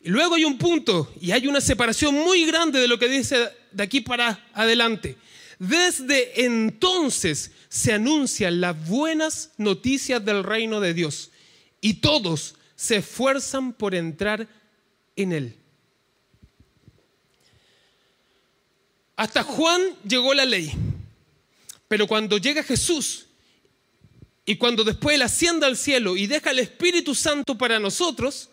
Y 0.00 0.08
luego 0.10 0.34
hay 0.34 0.44
un 0.44 0.58
punto 0.58 1.12
y 1.20 1.32
hay 1.32 1.46
una 1.46 1.60
separación 1.60 2.14
muy 2.14 2.44
grande 2.44 2.78
de 2.78 2.88
lo 2.88 2.98
que 2.98 3.08
dice 3.08 3.50
de 3.72 3.82
aquí 3.82 4.00
para 4.00 4.48
adelante. 4.52 5.16
Desde 5.58 6.44
entonces 6.44 7.52
se 7.68 7.92
anuncian 7.92 8.60
las 8.60 8.88
buenas 8.88 9.52
noticias 9.56 10.24
del 10.24 10.42
reino 10.42 10.80
de 10.80 10.94
Dios 10.94 11.30
y 11.80 11.94
todos 11.94 12.56
se 12.76 12.96
esfuerzan 12.96 13.72
por 13.72 13.94
entrar 13.94 14.48
en 15.16 15.32
él. 15.32 15.56
Hasta 19.16 19.42
Juan 19.42 19.80
llegó 20.06 20.34
la 20.34 20.44
ley, 20.44 20.72
pero 21.88 22.06
cuando 22.06 22.36
llega 22.36 22.62
Jesús 22.62 23.26
y 24.46 24.56
cuando 24.56 24.84
después 24.84 25.14
él 25.14 25.22
asciende 25.22 25.66
al 25.66 25.76
cielo 25.76 26.16
y 26.16 26.26
deja 26.26 26.50
el 26.50 26.58
Espíritu 26.58 27.14
Santo 27.14 27.56
para 27.56 27.78
nosotros, 27.78 28.50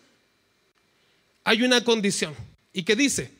hay 1.44 1.62
una 1.62 1.84
condición 1.84 2.34
y 2.72 2.82
que 2.82 2.96
dice, 2.96 3.32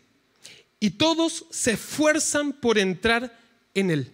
y 0.80 0.90
todos 0.90 1.46
se 1.50 1.72
esfuerzan 1.72 2.52
por 2.52 2.78
entrar 2.78 3.38
en 3.74 3.90
Él. 3.90 4.12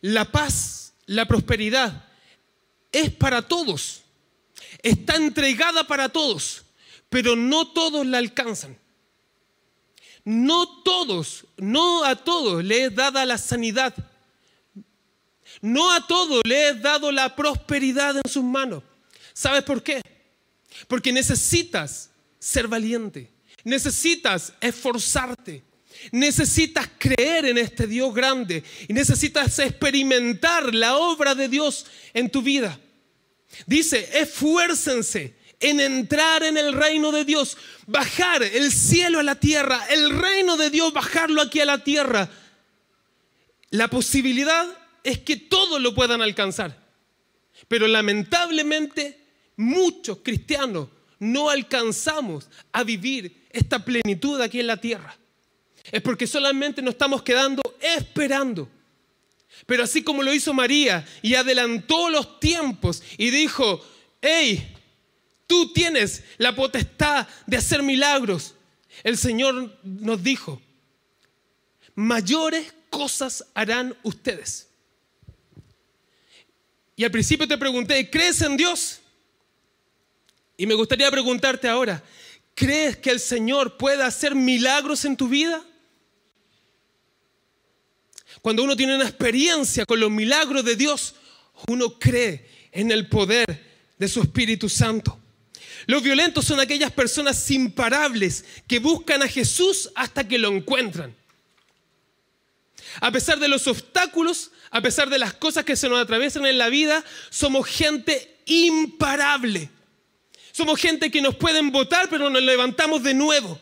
La 0.00 0.30
paz, 0.30 0.94
la 1.06 1.26
prosperidad 1.26 2.08
es 2.90 3.10
para 3.10 3.42
todos, 3.42 4.02
está 4.82 5.14
entregada 5.16 5.86
para 5.86 6.08
todos, 6.08 6.64
pero 7.08 7.36
no 7.36 7.68
todos 7.68 8.06
la 8.06 8.18
alcanzan. 8.18 8.76
No 10.24 10.82
todos, 10.82 11.46
no 11.56 12.04
a 12.04 12.14
todos 12.16 12.62
le 12.62 12.84
es 12.84 12.94
dada 12.94 13.24
la 13.24 13.38
sanidad. 13.38 13.94
No 15.60 15.92
a 15.92 16.06
todos 16.06 16.40
le 16.44 16.70
es 16.70 16.82
dado 16.82 17.12
la 17.12 17.34
prosperidad 17.36 18.16
en 18.16 18.30
sus 18.30 18.44
manos. 18.44 18.82
¿Sabes 19.32 19.62
por 19.62 19.82
qué? 19.82 20.02
Porque 20.88 21.12
necesitas 21.12 22.10
ser 22.38 22.68
valiente, 22.68 23.30
necesitas 23.64 24.52
esforzarte, 24.60 25.62
Necesitas 26.10 26.88
creer 26.98 27.46
en 27.46 27.58
este 27.58 27.86
Dios 27.86 28.12
grande 28.14 28.64
y 28.88 28.92
necesitas 28.92 29.58
experimentar 29.58 30.74
la 30.74 30.96
obra 30.96 31.34
de 31.34 31.48
Dios 31.48 31.86
en 32.12 32.28
tu 32.30 32.42
vida. 32.42 32.78
Dice, 33.66 34.08
esfuércense 34.14 35.36
en 35.60 35.78
entrar 35.80 36.42
en 36.42 36.56
el 36.56 36.72
reino 36.72 37.12
de 37.12 37.24
Dios, 37.24 37.56
bajar 37.86 38.42
el 38.42 38.72
cielo 38.72 39.20
a 39.20 39.22
la 39.22 39.36
tierra, 39.36 39.86
el 39.90 40.10
reino 40.10 40.56
de 40.56 40.70
Dios, 40.70 40.92
bajarlo 40.92 41.40
aquí 41.40 41.60
a 41.60 41.66
la 41.66 41.84
tierra. 41.84 42.28
La 43.70 43.88
posibilidad 43.88 44.66
es 45.02 45.18
que 45.18 45.36
todos 45.36 45.80
lo 45.80 45.94
puedan 45.94 46.22
alcanzar, 46.22 46.78
pero 47.68 47.86
lamentablemente 47.86 49.18
muchos 49.56 50.18
cristianos 50.22 50.88
no 51.18 51.50
alcanzamos 51.50 52.48
a 52.72 52.82
vivir 52.82 53.46
esta 53.50 53.84
plenitud 53.84 54.40
aquí 54.40 54.60
en 54.60 54.66
la 54.66 54.76
tierra. 54.76 55.16
Es 55.90 56.02
porque 56.02 56.26
solamente 56.26 56.82
nos 56.82 56.94
estamos 56.94 57.22
quedando 57.22 57.62
esperando. 57.80 58.68
Pero 59.66 59.84
así 59.84 60.02
como 60.02 60.22
lo 60.22 60.32
hizo 60.32 60.54
María 60.54 61.06
y 61.20 61.34
adelantó 61.34 62.10
los 62.10 62.40
tiempos 62.40 63.02
y 63.16 63.30
dijo, 63.30 63.84
hey, 64.20 64.74
tú 65.46 65.72
tienes 65.72 66.24
la 66.38 66.54
potestad 66.54 67.28
de 67.46 67.56
hacer 67.56 67.82
milagros. 67.82 68.54
El 69.04 69.16
Señor 69.16 69.78
nos 69.84 70.22
dijo, 70.22 70.60
mayores 71.94 72.74
cosas 72.90 73.44
harán 73.54 73.96
ustedes. 74.02 74.68
Y 77.02 77.04
al 77.04 77.10
principio 77.10 77.48
te 77.48 77.58
pregunté, 77.58 78.08
¿crees 78.08 78.42
en 78.42 78.56
Dios? 78.56 79.00
Y 80.56 80.66
me 80.66 80.74
gustaría 80.74 81.10
preguntarte 81.10 81.66
ahora, 81.66 82.00
¿crees 82.54 82.96
que 82.96 83.10
el 83.10 83.18
Señor 83.18 83.76
pueda 83.76 84.06
hacer 84.06 84.36
milagros 84.36 85.04
en 85.04 85.16
tu 85.16 85.28
vida? 85.28 85.66
Cuando 88.40 88.62
uno 88.62 88.76
tiene 88.76 88.94
una 88.94 89.08
experiencia 89.08 89.84
con 89.84 89.98
los 89.98 90.12
milagros 90.12 90.64
de 90.64 90.76
Dios, 90.76 91.16
uno 91.66 91.98
cree 91.98 92.48
en 92.70 92.92
el 92.92 93.08
poder 93.08 93.46
de 93.98 94.06
su 94.06 94.20
Espíritu 94.20 94.68
Santo. 94.68 95.18
Los 95.86 96.04
violentos 96.04 96.44
son 96.44 96.60
aquellas 96.60 96.92
personas 96.92 97.50
imparables 97.50 98.44
que 98.68 98.78
buscan 98.78 99.22
a 99.22 99.26
Jesús 99.26 99.90
hasta 99.96 100.28
que 100.28 100.38
lo 100.38 100.54
encuentran. 100.54 101.16
A 103.00 103.10
pesar 103.10 103.38
de 103.38 103.48
los 103.48 103.66
obstáculos, 103.66 104.50
a 104.70 104.80
pesar 104.80 105.08
de 105.10 105.18
las 105.18 105.34
cosas 105.34 105.64
que 105.64 105.76
se 105.76 105.88
nos 105.88 106.00
atraviesan 106.00 106.46
en 106.46 106.58
la 106.58 106.68
vida, 106.68 107.04
somos 107.30 107.66
gente 107.66 108.38
imparable. 108.46 109.70
Somos 110.52 110.78
gente 110.78 111.10
que 111.10 111.22
nos 111.22 111.34
pueden 111.34 111.70
votar, 111.70 112.08
pero 112.08 112.28
nos 112.28 112.42
levantamos 112.42 113.02
de 113.02 113.14
nuevo. 113.14 113.58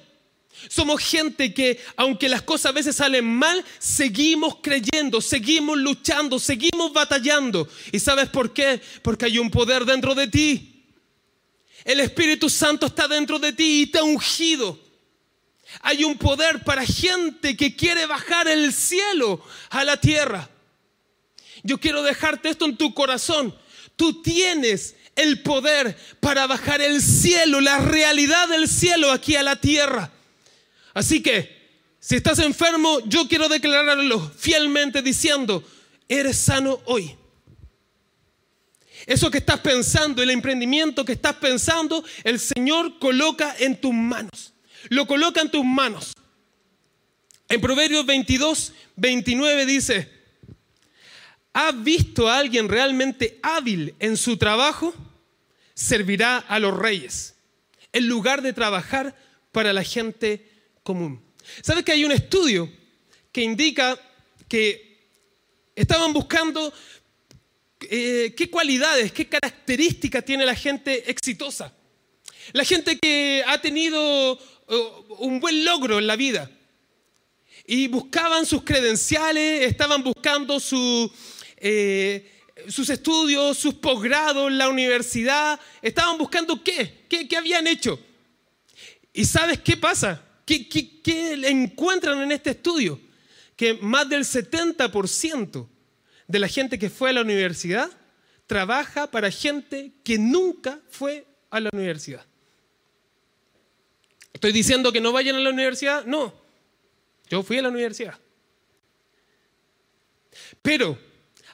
Somos 0.68 1.00
gente 1.02 1.54
que, 1.54 1.80
aunque 1.96 2.28
las 2.28 2.42
cosas 2.42 2.66
a 2.66 2.72
veces 2.72 2.96
salen 2.96 3.24
mal, 3.24 3.64
seguimos 3.78 4.56
creyendo, 4.60 5.20
seguimos 5.20 5.78
luchando, 5.78 6.38
seguimos 6.38 6.92
batallando. 6.92 7.68
¿Y 7.92 7.98
sabes 8.00 8.28
por 8.28 8.52
qué? 8.52 8.80
Porque 9.02 9.26
hay 9.26 9.38
un 9.38 9.50
poder 9.50 9.84
dentro 9.84 10.14
de 10.14 10.28
ti. 10.28 10.84
El 11.84 12.00
Espíritu 12.00 12.50
Santo 12.50 12.86
está 12.86 13.08
dentro 13.08 13.38
de 13.38 13.52
ti 13.52 13.82
y 13.82 13.86
te 13.86 13.98
ha 13.98 14.02
ungido. 14.02 14.78
Hay 15.82 16.04
un 16.04 16.18
poder 16.18 16.64
para 16.64 16.84
gente 16.84 17.56
que 17.56 17.76
quiere 17.76 18.06
bajar 18.06 18.48
el 18.48 18.72
cielo 18.72 19.42
a 19.70 19.84
la 19.84 19.98
tierra. 19.98 20.48
Yo 21.62 21.78
quiero 21.78 22.02
dejarte 22.02 22.48
esto 22.48 22.64
en 22.64 22.76
tu 22.76 22.92
corazón. 22.94 23.54
Tú 23.96 24.22
tienes 24.22 24.96
el 25.16 25.42
poder 25.42 25.96
para 26.20 26.46
bajar 26.46 26.80
el 26.80 27.00
cielo, 27.02 27.60
la 27.60 27.78
realidad 27.78 28.48
del 28.48 28.68
cielo 28.68 29.12
aquí 29.12 29.36
a 29.36 29.42
la 29.42 29.56
tierra. 29.56 30.10
Así 30.94 31.22
que, 31.22 31.58
si 32.00 32.16
estás 32.16 32.38
enfermo, 32.38 33.00
yo 33.06 33.28
quiero 33.28 33.48
declararlo 33.48 34.20
fielmente 34.36 35.02
diciendo, 35.02 35.62
eres 36.08 36.36
sano 36.38 36.80
hoy. 36.86 37.14
Eso 39.06 39.30
que 39.30 39.38
estás 39.38 39.60
pensando, 39.60 40.22
el 40.22 40.30
emprendimiento 40.30 41.04
que 41.04 41.12
estás 41.12 41.36
pensando, 41.36 42.04
el 42.24 42.38
Señor 42.38 42.98
coloca 42.98 43.54
en 43.58 43.80
tus 43.80 43.92
manos. 43.92 44.52
Lo 44.88 45.06
coloca 45.06 45.40
en 45.40 45.50
tus 45.50 45.64
manos. 45.64 46.12
En 47.48 47.60
Proverbios 47.60 48.06
22, 48.06 48.72
29 48.96 49.66
dice, 49.66 50.08
¿has 51.52 51.82
visto 51.82 52.28
a 52.28 52.38
alguien 52.38 52.68
realmente 52.68 53.38
hábil 53.42 53.94
en 53.98 54.16
su 54.16 54.36
trabajo? 54.36 54.94
Servirá 55.74 56.38
a 56.38 56.58
los 56.60 56.76
reyes, 56.76 57.34
en 57.92 58.06
lugar 58.06 58.42
de 58.42 58.52
trabajar 58.52 59.16
para 59.50 59.72
la 59.72 59.82
gente 59.82 60.48
común. 60.82 61.20
¿Sabes 61.62 61.84
que 61.84 61.92
hay 61.92 62.04
un 62.04 62.12
estudio 62.12 62.70
que 63.32 63.42
indica 63.42 63.98
que 64.48 64.98
estaban 65.74 66.12
buscando 66.12 66.72
eh, 67.88 68.34
qué 68.36 68.48
cualidades, 68.50 69.10
qué 69.12 69.28
características 69.28 70.24
tiene 70.24 70.44
la 70.44 70.54
gente 70.54 71.10
exitosa? 71.10 71.74
La 72.52 72.64
gente 72.64 72.98
que 72.98 73.42
ha 73.46 73.60
tenido 73.60 74.38
un 75.18 75.40
buen 75.40 75.64
logro 75.64 75.98
en 75.98 76.06
la 76.06 76.16
vida. 76.16 76.50
Y 77.66 77.88
buscaban 77.88 78.46
sus 78.46 78.62
credenciales, 78.62 79.66
estaban 79.66 80.02
buscando 80.02 80.60
eh, 81.56 82.42
sus 82.68 82.90
estudios, 82.90 83.58
sus 83.58 83.74
posgrados 83.74 84.50
la 84.50 84.68
universidad, 84.68 85.60
estaban 85.82 86.18
buscando 86.18 86.62
qué, 86.62 87.04
qué, 87.08 87.28
qué 87.28 87.36
habían 87.36 87.66
hecho. 87.66 87.98
¿Y 89.12 89.24
sabes 89.24 89.60
qué 89.60 89.76
pasa? 89.76 90.24
¿Qué, 90.44 91.40
encuentran 91.48 92.20
en 92.22 92.32
este 92.32 92.50
estudio? 92.50 93.00
Que 93.56 93.74
más 93.74 94.08
del 94.08 94.22
70% 94.24 95.68
de 96.26 96.38
la 96.38 96.48
gente 96.48 96.78
que 96.78 96.90
fue 96.90 97.10
a 97.10 97.12
la 97.12 97.22
universidad 97.22 97.90
trabaja 98.46 99.10
para 99.10 99.30
gente 99.30 99.92
que 100.02 100.18
nunca 100.18 100.80
fue 100.90 101.26
a 101.50 101.60
la 101.60 101.70
universidad. 101.72 102.24
¿Estoy 104.32 104.52
diciendo 104.52 104.92
que 104.92 105.00
no 105.00 105.12
vayan 105.12 105.36
a 105.36 105.40
la 105.40 105.50
universidad? 105.50 106.04
No. 106.04 106.32
Yo 107.28 107.42
fui 107.42 107.58
a 107.58 107.62
la 107.62 107.68
universidad. 107.68 108.18
Pero 110.62 110.98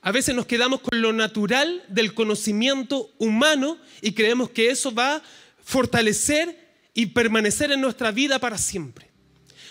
a 0.00 0.12
veces 0.12 0.34
nos 0.34 0.46
quedamos 0.46 0.80
con 0.80 1.00
lo 1.00 1.12
natural 1.12 1.84
del 1.88 2.14
conocimiento 2.14 3.10
humano 3.18 3.78
y 4.00 4.12
creemos 4.12 4.50
que 4.50 4.70
eso 4.70 4.94
va 4.94 5.16
a 5.16 5.22
fortalecer 5.62 6.56
y 6.94 7.06
permanecer 7.06 7.72
en 7.72 7.80
nuestra 7.80 8.10
vida 8.10 8.38
para 8.38 8.56
siempre. 8.56 9.10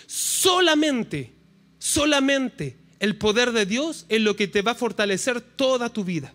Solamente, 0.06 1.32
solamente 1.78 2.76
el 3.00 3.16
poder 3.16 3.52
de 3.52 3.66
Dios 3.66 4.06
es 4.08 4.20
lo 4.20 4.36
que 4.36 4.46
te 4.46 4.62
va 4.62 4.72
a 4.72 4.76
fortalecer 4.76 5.40
toda 5.40 5.88
tu 5.90 6.04
vida. 6.04 6.32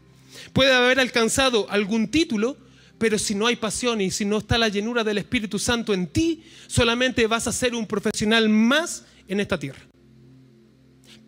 Puede 0.53 0.73
haber 0.73 0.99
alcanzado 0.99 1.67
algún 1.69 2.09
título, 2.09 2.57
pero 3.01 3.17
si 3.17 3.33
no 3.33 3.47
hay 3.47 3.55
pasión 3.55 3.99
y 3.99 4.11
si 4.11 4.25
no 4.25 4.37
está 4.37 4.59
la 4.59 4.69
llenura 4.69 5.03
del 5.03 5.17
Espíritu 5.17 5.57
Santo 5.57 5.91
en 5.91 6.05
ti, 6.05 6.43
solamente 6.67 7.25
vas 7.25 7.47
a 7.47 7.51
ser 7.51 7.73
un 7.73 7.87
profesional 7.87 8.47
más 8.47 9.05
en 9.27 9.39
esta 9.39 9.57
tierra. 9.57 9.81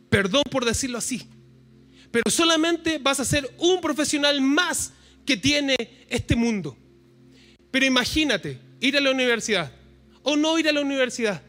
Perdón 0.08 0.44
por 0.52 0.66
decirlo 0.66 1.00
así, 1.00 1.28
pero 2.12 2.30
solamente 2.30 3.00
vas 3.00 3.20
a 3.20 3.26
ser 3.26 3.52
un 3.58 3.82
profesional 3.82 4.40
más 4.40 4.94
que 5.26 5.36
tiene 5.36 5.76
este 6.10 6.36
mundo. 6.36 6.78
Pero 7.72 7.88
imagínate, 7.88 8.60
ir 8.80 8.96
a 8.96 9.02
la 9.02 9.10
universidad 9.10 9.72
o 10.22 10.36
no 10.36 10.60
ir 10.60 10.70
a 10.70 10.74
la 10.74 10.82
universidad, 10.82 11.42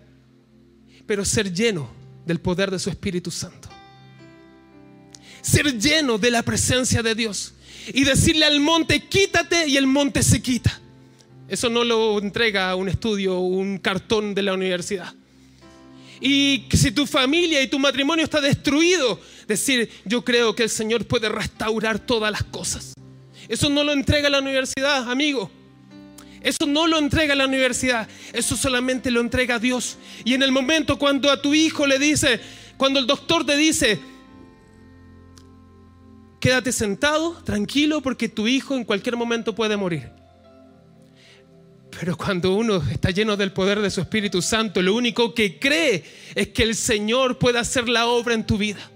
pero 1.06 1.22
ser 1.26 1.52
lleno 1.52 1.90
del 2.24 2.40
poder 2.40 2.70
de 2.70 2.78
su 2.78 2.88
Espíritu 2.88 3.30
Santo. 3.30 3.68
Ser 5.42 5.78
lleno 5.78 6.16
de 6.16 6.30
la 6.30 6.42
presencia 6.42 7.02
de 7.02 7.14
Dios 7.14 7.53
y 7.92 8.04
decirle 8.04 8.44
al 8.44 8.60
monte, 8.60 9.00
quítate 9.00 9.68
y 9.68 9.76
el 9.76 9.86
monte 9.86 10.22
se 10.22 10.40
quita. 10.40 10.80
Eso 11.48 11.68
no 11.68 11.84
lo 11.84 12.18
entrega 12.18 12.74
un 12.74 12.88
estudio, 12.88 13.38
un 13.38 13.78
cartón 13.78 14.34
de 14.34 14.42
la 14.42 14.54
universidad. 14.54 15.14
Y 16.20 16.64
si 16.72 16.90
tu 16.92 17.06
familia 17.06 17.62
y 17.62 17.68
tu 17.68 17.78
matrimonio 17.78 18.24
está 18.24 18.40
destruido, 18.40 19.20
decir, 19.46 19.90
yo 20.04 20.24
creo 20.24 20.54
que 20.54 20.62
el 20.62 20.70
Señor 20.70 21.06
puede 21.06 21.28
restaurar 21.28 21.98
todas 21.98 22.32
las 22.32 22.44
cosas. 22.44 22.94
Eso 23.48 23.68
no 23.68 23.84
lo 23.84 23.92
entrega 23.92 24.30
la 24.30 24.38
universidad, 24.38 25.10
amigo. 25.10 25.50
Eso 26.40 26.66
no 26.66 26.86
lo 26.86 26.98
entrega 26.98 27.34
la 27.34 27.46
universidad, 27.46 28.06
eso 28.34 28.54
solamente 28.54 29.10
lo 29.10 29.22
entrega 29.22 29.58
Dios. 29.58 29.96
Y 30.24 30.34
en 30.34 30.42
el 30.42 30.52
momento 30.52 30.98
cuando 30.98 31.30
a 31.30 31.40
tu 31.40 31.54
hijo 31.54 31.86
le 31.86 31.98
dice, 31.98 32.38
cuando 32.76 33.00
el 33.00 33.06
doctor 33.06 33.46
te 33.46 33.56
dice, 33.56 33.98
quédate 36.44 36.72
sentado, 36.72 37.42
tranquilo, 37.42 38.02
porque 38.02 38.28
tu 38.28 38.46
hijo 38.46 38.74
en 38.74 38.84
cualquier 38.84 39.16
momento 39.16 39.54
puede 39.54 39.78
morir. 39.78 40.10
Pero 41.98 42.18
cuando 42.18 42.54
uno 42.54 42.84
está 42.90 43.08
lleno 43.12 43.34
del 43.38 43.50
poder 43.50 43.80
de 43.80 43.90
su 43.90 44.02
Espíritu 44.02 44.42
Santo, 44.42 44.82
lo 44.82 44.94
único 44.94 45.32
que 45.32 45.58
cree 45.58 46.04
es 46.34 46.48
que 46.48 46.62
el 46.62 46.74
Señor 46.74 47.38
puede 47.38 47.58
hacer 47.58 47.88
la 47.88 48.08
obra 48.08 48.34
en 48.34 48.44
tu 48.44 48.58
vida. 48.58 48.90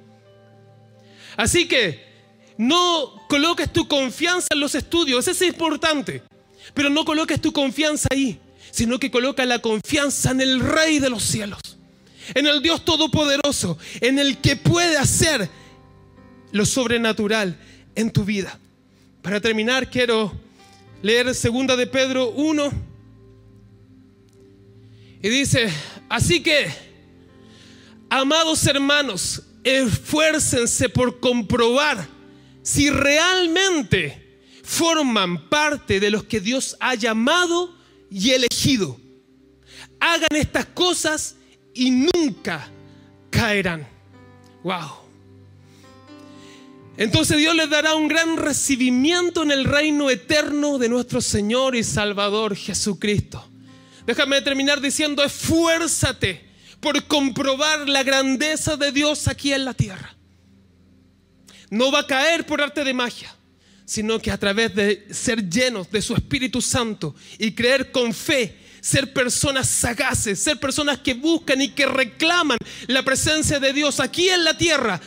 Así 1.39 1.67
que 1.67 2.05
no 2.59 3.15
coloques 3.31 3.73
tu 3.73 3.89
confianza 3.89 4.49
en 4.51 4.61
los 4.61 4.75
estudios, 4.75 5.27
eso 5.27 5.43
es 5.43 5.51
importante. 5.51 6.23
Pero 6.75 6.91
no 6.91 7.07
coloques 7.07 7.41
tu 7.41 7.55
confianza 7.55 8.09
ahí, 8.11 8.39
sino 8.71 8.99
que 8.99 9.11
coloca 9.11 9.47
la 9.47 9.61
confianza 9.61 10.33
en 10.33 10.43
el 10.43 10.61
Rey 10.61 10.99
de 10.99 11.09
los 11.09 11.23
cielos, 11.23 11.61
en 12.35 12.47
el 12.47 12.61
Dios 12.61 12.85
Todopoderoso, 12.85 13.79
en 14.03 14.19
el 14.19 14.37
que 14.37 14.57
puede 14.57 14.99
hacer 14.99 15.49
lo 16.53 16.65
sobrenatural 16.65 17.57
en 17.95 18.11
tu 18.11 18.25
vida. 18.25 18.59
Para 19.23 19.41
terminar, 19.41 19.91
quiero 19.91 20.33
leer 21.03 21.27
2 21.27 21.43
de 21.77 21.87
Pedro 21.87 22.31
1 22.31 22.71
y 25.21 25.29
dice, 25.29 25.69
así 26.09 26.43
que, 26.43 26.69
amados 28.09 28.67
hermanos, 28.67 29.43
esfuércense 29.65 30.89
por 30.89 31.19
comprobar 31.21 32.07
si 32.63 32.91
realmente 32.91 34.43
forman 34.63 35.49
parte 35.49 35.99
de 35.99 36.11
los 36.11 36.25
que 36.25 36.41
Dios 36.41 36.77
ha 36.81 36.95
llamado 36.95 37.75
y 38.11 38.31
elegido. 38.31 38.99
hagan 40.01 40.29
estas 40.37 40.67
cosas 40.67 41.37
y 41.75 41.91
nunca 41.91 42.71
caerán. 43.31 43.87
Wow. 44.63 45.08
Entonces 46.99 47.39
Dios 47.39 47.55
les 47.55 47.71
dará 47.71 47.95
un 47.95 48.09
gran 48.09 48.37
recibimiento 48.37 49.45
en 49.45 49.53
el 49.53 49.65
reino 49.65 50.11
eterno 50.11 50.79
de 50.79 50.89
nuestro 50.89 51.21
Señor 51.21 51.77
y 51.77 51.85
Salvador 51.85 52.57
Jesucristo. 52.57 53.49
Déjame 54.05 54.43
terminar 54.43 54.81
diciendo, 54.81 55.23
esfuérzate 55.23 56.45
por 56.81 57.05
comprobar 57.05 57.89
la 57.89 58.03
grandeza 58.03 58.77
de 58.77 58.91
Dios 58.91 59.29
aquí 59.29 59.53
en 59.53 59.65
la 59.65 59.75
tierra. 59.75 60.17
No 61.71 61.93
va 61.93 62.01
a 62.01 62.07
caer 62.09 62.45
por 62.45 62.61
arte 62.61 62.83
de 62.83 62.93
magia, 62.93 63.33
sino 63.85 64.19
que 64.19 64.33
a 64.33 64.39
través 64.39 64.75
de 64.75 65.07
ser 65.15 65.49
llenos 65.49 65.89
de 65.93 66.03
su 66.03 66.15
Espíritu 66.15 66.61
Santo 66.61 67.15
y 67.39 67.53
creer 67.53 67.93
con 67.93 68.13
fe, 68.13 68.59
ser 68.81 69.13
personas 69.13 69.69
sagaces, 69.69 70.41
ser 70.41 70.59
personas 70.59 70.99
que 70.99 71.15
buscan 71.15 71.63
y 71.63 71.69
que 71.69 71.87
reclaman 71.87 72.59
la 72.89 73.05
presencia 73.05 73.61
de 73.61 73.73
Dios 73.73 74.01
aquí 74.01 74.29
en 74.31 74.43
la 74.43 74.59
tierra, 74.59 75.01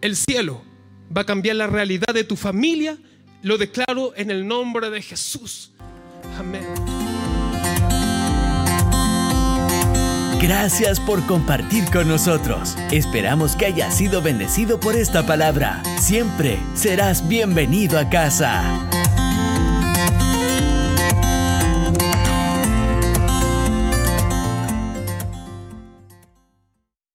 el 0.00 0.16
cielo 0.16 0.71
va 1.16 1.22
a 1.22 1.24
cambiar 1.24 1.56
la 1.56 1.66
realidad 1.66 2.14
de 2.14 2.24
tu 2.24 2.36
familia. 2.36 2.96
Lo 3.42 3.58
declaro 3.58 4.12
en 4.16 4.30
el 4.30 4.46
nombre 4.46 4.90
de 4.90 5.02
Jesús. 5.02 5.70
Amén. 6.38 6.64
Gracias 10.40 10.98
por 10.98 11.24
compartir 11.26 11.84
con 11.92 12.08
nosotros. 12.08 12.76
Esperamos 12.90 13.54
que 13.54 13.66
hayas 13.66 13.96
sido 13.96 14.22
bendecido 14.22 14.80
por 14.80 14.96
esta 14.96 15.24
palabra. 15.24 15.82
Siempre 16.00 16.58
serás 16.74 17.28
bienvenido 17.28 17.96
a 17.96 18.10
casa. 18.10 18.64